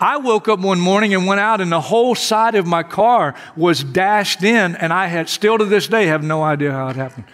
I 0.00 0.16
woke 0.16 0.48
up 0.48 0.60
one 0.60 0.80
morning 0.80 1.14
and 1.14 1.26
went 1.26 1.40
out, 1.40 1.60
and 1.60 1.70
the 1.70 1.80
whole 1.80 2.14
side 2.14 2.54
of 2.54 2.66
my 2.66 2.82
car 2.82 3.34
was 3.56 3.84
dashed 3.84 4.42
in, 4.42 4.74
and 4.76 4.92
I 4.92 5.06
had 5.06 5.28
still 5.28 5.58
to 5.58 5.64
this 5.64 5.86
day 5.86 6.06
have 6.06 6.22
no 6.24 6.42
idea 6.42 6.72
how 6.72 6.88
it 6.88 6.96
happened. 6.96 7.24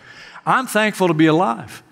I'm 0.44 0.66
thankful 0.66 1.08
to 1.08 1.14
be 1.14 1.26
alive. 1.26 1.82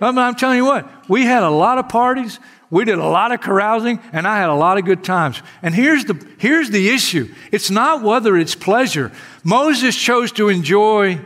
I'm 0.00 0.34
telling 0.34 0.56
you 0.56 0.64
what, 0.64 1.08
we 1.08 1.24
had 1.24 1.42
a 1.42 1.50
lot 1.50 1.78
of 1.78 1.88
parties, 1.88 2.40
we 2.74 2.84
did 2.84 2.98
a 2.98 3.06
lot 3.06 3.30
of 3.30 3.40
carousing, 3.40 4.00
and 4.12 4.26
I 4.26 4.38
had 4.38 4.48
a 4.48 4.54
lot 4.54 4.78
of 4.78 4.84
good 4.84 5.04
times. 5.04 5.40
And 5.62 5.72
here's 5.72 6.06
the, 6.06 6.20
here's 6.38 6.70
the 6.70 6.88
issue 6.88 7.32
it's 7.52 7.70
not 7.70 8.02
whether 8.02 8.36
it's 8.36 8.56
pleasure. 8.56 9.12
Moses 9.44 9.94
chose 9.94 10.32
to 10.32 10.48
enjoy 10.48 11.20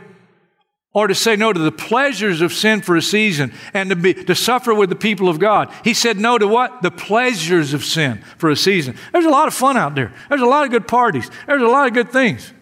or 0.93 1.07
to 1.07 1.15
say 1.15 1.35
no 1.35 1.51
to 1.51 1.59
the 1.59 1.71
pleasures 1.71 2.41
of 2.41 2.53
sin 2.53 2.81
for 2.81 2.95
a 2.95 3.01
season 3.01 3.51
and 3.73 3.89
to 3.89 3.95
be 3.95 4.13
to 4.13 4.35
suffer 4.35 4.75
with 4.75 4.89
the 4.89 4.95
people 4.95 5.27
of 5.27 5.39
God. 5.39 5.73
He 5.83 5.95
said 5.95 6.19
no 6.19 6.37
to 6.37 6.47
what? 6.47 6.83
The 6.83 6.91
pleasures 6.91 7.73
of 7.73 7.83
sin 7.83 8.23
for 8.37 8.51
a 8.51 8.55
season. 8.55 8.95
There's 9.11 9.25
a 9.25 9.31
lot 9.31 9.47
of 9.47 9.55
fun 9.55 9.75
out 9.75 9.95
there. 9.95 10.13
There's 10.29 10.41
a 10.41 10.45
lot 10.45 10.65
of 10.65 10.69
good 10.69 10.87
parties. 10.87 11.31
There's 11.47 11.63
a 11.63 11.67
lot 11.67 11.87
of 11.87 11.95
good 11.95 12.11
things 12.11 12.53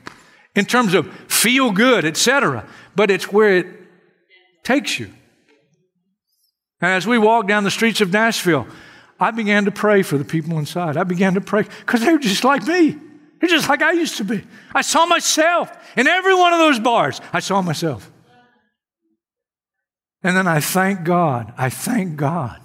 in 0.56 0.64
terms 0.64 0.94
of 0.94 1.14
feel 1.30 1.74
good, 1.74 2.06
etc. 2.06 2.66
But 2.96 3.12
it's 3.12 3.34
where 3.34 3.58
it 3.58 3.68
takes 4.64 4.98
you. 4.98 5.12
As 6.82 7.08
we 7.08 7.18
walked 7.18 7.48
down 7.48 7.64
the 7.64 7.72
streets 7.72 8.02
of 8.02 8.14
Nashville, 8.14 8.68
I 9.20 9.32
began 9.32 9.66
to 9.66 9.72
pray 9.72 10.04
for 10.04 10.18
the 10.18 10.26
people 10.26 10.60
inside. 10.60 10.96
I 10.96 11.04
began 11.04 11.34
to 11.34 11.42
pray 11.42 11.64
because 11.64 12.02
they 12.02 12.12
were 12.12 12.20
just 12.20 12.44
like 12.44 12.66
me. 12.68 12.96
They're 13.40 13.50
just 13.50 13.70
like 13.70 13.82
I 13.82 13.92
used 13.92 14.18
to 14.18 14.24
be. 14.24 14.44
I 14.74 14.82
saw 14.82 15.06
myself 15.06 15.72
in 15.96 16.08
every 16.08 16.36
one 16.36 16.54
of 16.54 16.60
those 16.60 16.80
bars. 16.80 17.22
I 17.34 17.40
saw 17.40 17.62
myself. 17.62 18.12
And 20.24 20.36
then 20.36 20.48
I 20.48 20.60
thank 20.60 21.04
God, 21.04 21.54
I 21.58 21.70
thank 21.70 22.16
God 22.16 22.60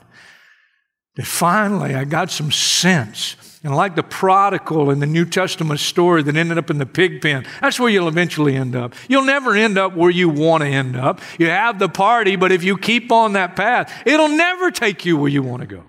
that 1.17 1.27
finally 1.27 1.95
I 1.95 2.05
got 2.05 2.31
some 2.31 2.51
sense. 2.51 3.52
And 3.65 3.77
like 3.77 3.95
the 3.95 4.03
prodigal 4.03 4.91
in 4.91 4.99
the 4.99 5.07
New 5.07 5.25
Testament 5.25 5.79
story 5.79 6.25
that 6.25 6.37
ended 6.37 6.59
up 6.59 6.69
in 6.69 6.79
the 6.79 6.87
pig 6.87 7.23
pen, 7.23 7.47
that's 7.61 7.79
where 7.79 7.89
you'll 7.89 8.09
eventually 8.09 8.57
end 8.57 8.75
up. 8.75 8.95
You'll 9.09 9.25
never 9.25 9.55
end 9.55 9.79
up 9.79 9.95
where 9.95 10.11
you 10.11 10.29
want 10.29 10.63
to 10.63 10.69
end 10.69 10.97
up. 10.97 11.21
You 11.39 11.47
have 11.47 11.79
the 11.79 11.89
party, 11.89 12.35
but 12.35 12.51
if 12.51 12.65
you 12.65 12.77
keep 12.77 13.13
on 13.13 13.35
that 13.35 13.55
path, 13.55 14.03
it'll 14.05 14.29
never 14.29 14.73
take 14.73 15.05
you 15.05 15.17
where 15.17 15.31
you 15.31 15.43
want 15.43 15.61
to 15.61 15.69
go. 15.69 15.85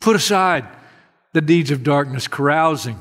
Put 0.00 0.16
aside 0.16 0.66
the 1.32 1.40
deeds 1.40 1.70
of 1.70 1.84
darkness, 1.84 2.26
carousing. 2.26 2.98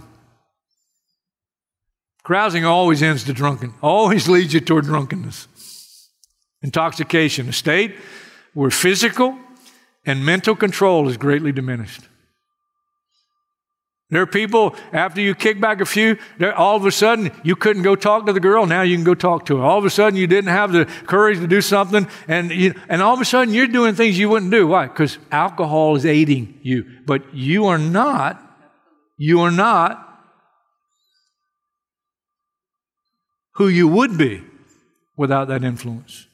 Carousing 2.23 2.65
always 2.65 3.01
ends 3.01 3.23
to 3.23 3.33
drunken, 3.33 3.73
always 3.81 4.29
leads 4.29 4.53
you 4.53 4.59
toward 4.59 4.85
drunkenness. 4.85 5.47
Intoxication, 6.61 7.49
a 7.49 7.53
state 7.53 7.95
where 8.53 8.69
physical 8.69 9.35
and 10.05 10.23
mental 10.23 10.55
control 10.55 11.09
is 11.09 11.17
greatly 11.17 11.51
diminished. 11.51 12.01
There 14.11 14.21
are 14.21 14.27
people, 14.27 14.75
after 14.91 15.21
you 15.21 15.33
kick 15.33 15.61
back 15.61 15.79
a 15.79 15.85
few, 15.85 16.17
all 16.57 16.75
of 16.75 16.85
a 16.85 16.91
sudden 16.91 17.31
you 17.43 17.55
couldn't 17.55 17.83
go 17.83 17.95
talk 17.95 18.25
to 18.25 18.33
the 18.33 18.41
girl, 18.41 18.65
now 18.65 18.81
you 18.81 18.97
can 18.97 19.05
go 19.05 19.15
talk 19.15 19.45
to 19.45 19.57
her. 19.57 19.63
All 19.63 19.79
of 19.79 19.85
a 19.85 19.89
sudden 19.89 20.19
you 20.19 20.27
didn't 20.27 20.49
have 20.49 20.73
the 20.73 20.85
courage 20.85 21.39
to 21.39 21.47
do 21.47 21.61
something, 21.61 22.07
and, 22.27 22.51
you, 22.51 22.75
and 22.89 23.01
all 23.01 23.13
of 23.13 23.21
a 23.21 23.25
sudden 23.25 23.53
you're 23.53 23.67
doing 23.67 23.95
things 23.95 24.19
you 24.19 24.27
wouldn't 24.27 24.51
do. 24.51 24.67
Why? 24.67 24.87
Because 24.87 25.17
alcohol 25.31 25.95
is 25.95 26.05
aiding 26.05 26.59
you. 26.61 26.85
But 27.05 27.33
you 27.33 27.67
are 27.67 27.77
not, 27.77 28.41
you 29.17 29.39
are 29.39 29.51
not 29.51 30.09
who 33.53 33.69
you 33.69 33.87
would 33.87 34.17
be 34.17 34.43
without 35.15 35.47
that 35.47 35.63
influence. 35.63 36.27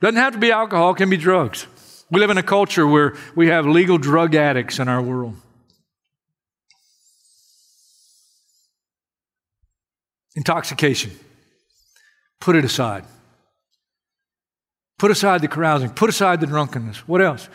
Doesn't 0.00 0.16
have 0.16 0.32
to 0.32 0.38
be 0.38 0.50
alcohol, 0.50 0.94
can 0.94 1.10
be 1.10 1.18
drugs. 1.18 1.66
We 2.10 2.20
live 2.20 2.30
in 2.30 2.38
a 2.38 2.42
culture 2.42 2.86
where 2.86 3.16
we 3.34 3.48
have 3.48 3.66
legal 3.66 3.98
drug 3.98 4.34
addicts 4.34 4.78
in 4.78 4.88
our 4.88 5.02
world. 5.02 5.34
Intoxication. 10.36 11.12
Put 12.40 12.56
it 12.56 12.64
aside. 12.64 13.04
Put 14.98 15.10
aside 15.10 15.40
the 15.40 15.48
carousing. 15.48 15.90
Put 15.90 16.10
aside 16.10 16.40
the 16.40 16.46
drunkenness. 16.46 17.08
What 17.08 17.20
else? 17.20 17.48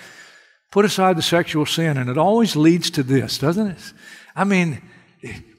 Put 0.71 0.85
aside 0.85 1.15
the 1.17 1.21
sexual 1.21 1.65
sin. 1.65 1.97
And 1.97 2.09
it 2.09 2.17
always 2.17 2.55
leads 2.55 2.89
to 2.91 3.03
this, 3.03 3.37
doesn't 3.37 3.67
it? 3.67 3.93
I 4.35 4.43
mean, 4.43 4.81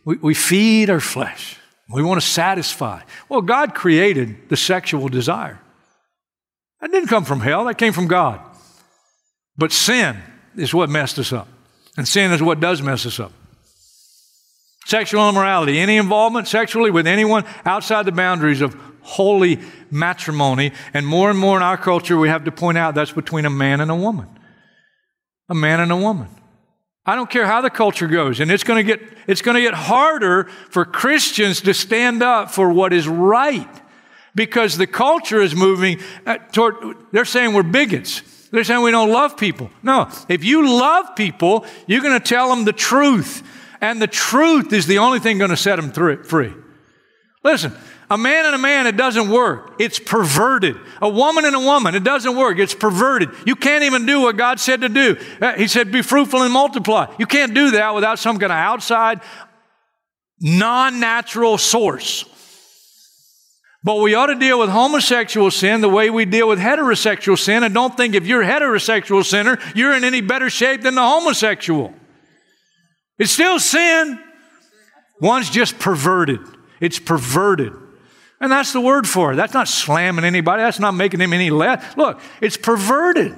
we, 0.04 0.16
we 0.16 0.34
feed 0.34 0.90
our 0.90 1.00
flesh. 1.00 1.56
We 1.92 2.02
want 2.02 2.20
to 2.20 2.26
satisfy. 2.26 3.02
Well, 3.28 3.42
God 3.42 3.74
created 3.74 4.48
the 4.48 4.56
sexual 4.56 5.08
desire. 5.08 5.60
That 6.80 6.90
didn't 6.90 7.08
come 7.08 7.24
from 7.24 7.40
hell, 7.40 7.64
that 7.66 7.78
came 7.78 7.92
from 7.92 8.08
God. 8.08 8.40
But 9.56 9.72
sin 9.72 10.16
is 10.56 10.74
what 10.74 10.90
messed 10.90 11.18
us 11.18 11.32
up. 11.32 11.48
And 11.96 12.08
sin 12.08 12.32
is 12.32 12.42
what 12.42 12.60
does 12.60 12.80
mess 12.80 13.04
us 13.06 13.20
up. 13.20 13.32
Sexual 14.86 15.28
immorality, 15.28 15.78
any 15.78 15.96
involvement 15.96 16.48
sexually 16.48 16.90
with 16.90 17.06
anyone 17.06 17.44
outside 17.64 18.04
the 18.04 18.12
boundaries 18.12 18.60
of 18.60 18.76
holy 19.02 19.60
matrimony. 19.90 20.72
And 20.94 21.06
more 21.06 21.30
and 21.30 21.38
more 21.38 21.56
in 21.56 21.62
our 21.62 21.76
culture, 21.76 22.16
we 22.16 22.28
have 22.28 22.44
to 22.44 22.52
point 22.52 22.78
out 22.78 22.94
that's 22.94 23.12
between 23.12 23.44
a 23.44 23.50
man 23.50 23.80
and 23.80 23.90
a 23.90 23.94
woman. 23.94 24.28
A 25.48 25.54
man 25.54 25.80
and 25.80 25.92
a 25.92 25.96
woman. 25.96 26.28
I 27.04 27.16
don't 27.16 27.28
care 27.28 27.46
how 27.46 27.60
the 27.60 27.70
culture 27.70 28.06
goes, 28.06 28.38
and 28.38 28.50
it's 28.50 28.62
going 28.62 28.86
to 28.86 28.96
get 28.96 29.02
it's 29.26 29.42
going 29.42 29.56
to 29.56 29.60
get 29.60 29.74
harder 29.74 30.44
for 30.70 30.84
Christians 30.84 31.60
to 31.62 31.74
stand 31.74 32.22
up 32.22 32.52
for 32.52 32.72
what 32.72 32.92
is 32.92 33.08
right 33.08 33.68
because 34.36 34.78
the 34.78 34.86
culture 34.86 35.40
is 35.40 35.54
moving 35.54 35.98
uh, 36.24 36.38
toward 36.52 36.76
they're 37.10 37.24
saying 37.24 37.54
we're 37.54 37.64
bigots. 37.64 38.22
They're 38.52 38.64
saying 38.64 38.82
we 38.82 38.90
don't 38.90 39.10
love 39.10 39.36
people. 39.36 39.70
No, 39.82 40.10
if 40.28 40.44
you 40.44 40.68
love 40.68 41.16
people, 41.16 41.64
you're 41.86 42.02
going 42.02 42.18
to 42.18 42.24
tell 42.24 42.50
them 42.50 42.64
the 42.64 42.72
truth. 42.72 43.42
And 43.80 44.00
the 44.00 44.06
truth 44.06 44.72
is 44.72 44.86
the 44.86 44.98
only 44.98 45.18
thing 45.18 45.38
going 45.38 45.50
to 45.50 45.56
set 45.56 45.76
them 45.76 45.90
free. 46.22 46.52
Listen, 47.42 47.72
a 48.10 48.18
man 48.18 48.44
and 48.44 48.54
a 48.54 48.58
man, 48.58 48.86
it 48.86 48.96
doesn't 48.96 49.30
work. 49.30 49.76
It's 49.80 49.98
perverted. 49.98 50.76
A 51.00 51.08
woman 51.08 51.46
and 51.46 51.56
a 51.56 51.60
woman, 51.60 51.94
it 51.94 52.04
doesn't 52.04 52.36
work. 52.36 52.58
It's 52.58 52.74
perverted. 52.74 53.30
You 53.46 53.56
can't 53.56 53.84
even 53.84 54.04
do 54.04 54.20
what 54.20 54.36
God 54.36 54.60
said 54.60 54.82
to 54.82 54.88
do. 54.90 55.16
Uh, 55.40 55.54
he 55.54 55.66
said, 55.66 55.90
be 55.90 56.02
fruitful 56.02 56.42
and 56.42 56.52
multiply. 56.52 57.12
You 57.18 57.26
can't 57.26 57.54
do 57.54 57.72
that 57.72 57.94
without 57.94 58.18
some 58.18 58.38
kind 58.38 58.52
of 58.52 58.58
outside, 58.58 59.22
non 60.40 61.00
natural 61.00 61.56
source. 61.56 62.26
But 63.84 63.96
we 63.96 64.14
ought 64.14 64.26
to 64.26 64.36
deal 64.36 64.60
with 64.60 64.70
homosexual 64.70 65.50
sin 65.50 65.80
the 65.80 65.88
way 65.88 66.08
we 66.08 66.24
deal 66.24 66.48
with 66.48 66.60
heterosexual 66.60 67.36
sin, 67.36 67.64
and 67.64 67.74
don't 67.74 67.96
think 67.96 68.14
if 68.14 68.26
you're 68.26 68.42
a 68.42 68.46
heterosexual 68.46 69.24
sinner, 69.24 69.58
you're 69.74 69.94
in 69.96 70.04
any 70.04 70.20
better 70.20 70.48
shape 70.50 70.82
than 70.82 70.94
the 70.94 71.02
homosexual. 71.02 71.92
It's 73.18 73.32
still 73.32 73.58
sin. 73.58 74.20
One's 75.20 75.50
just 75.50 75.78
perverted. 75.78 76.40
It's 76.80 76.98
perverted. 76.98 77.72
And 78.40 78.50
that's 78.50 78.72
the 78.72 78.80
word 78.80 79.06
for 79.06 79.32
it. 79.32 79.36
That's 79.36 79.54
not 79.54 79.68
slamming 79.68 80.24
anybody. 80.24 80.62
That's 80.62 80.80
not 80.80 80.92
making 80.92 81.20
them 81.20 81.32
any 81.32 81.50
less. 81.50 81.96
Look, 81.96 82.20
it's 82.40 82.56
perverted. 82.56 83.36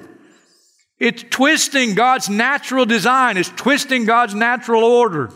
It's 0.99 1.23
twisting 1.29 1.93
God's 1.93 2.29
natural 2.29 2.85
design. 2.85 3.37
It's 3.37 3.49
twisting 3.49 4.05
God's 4.05 4.33
natural 4.33 4.83
order. 4.83 5.31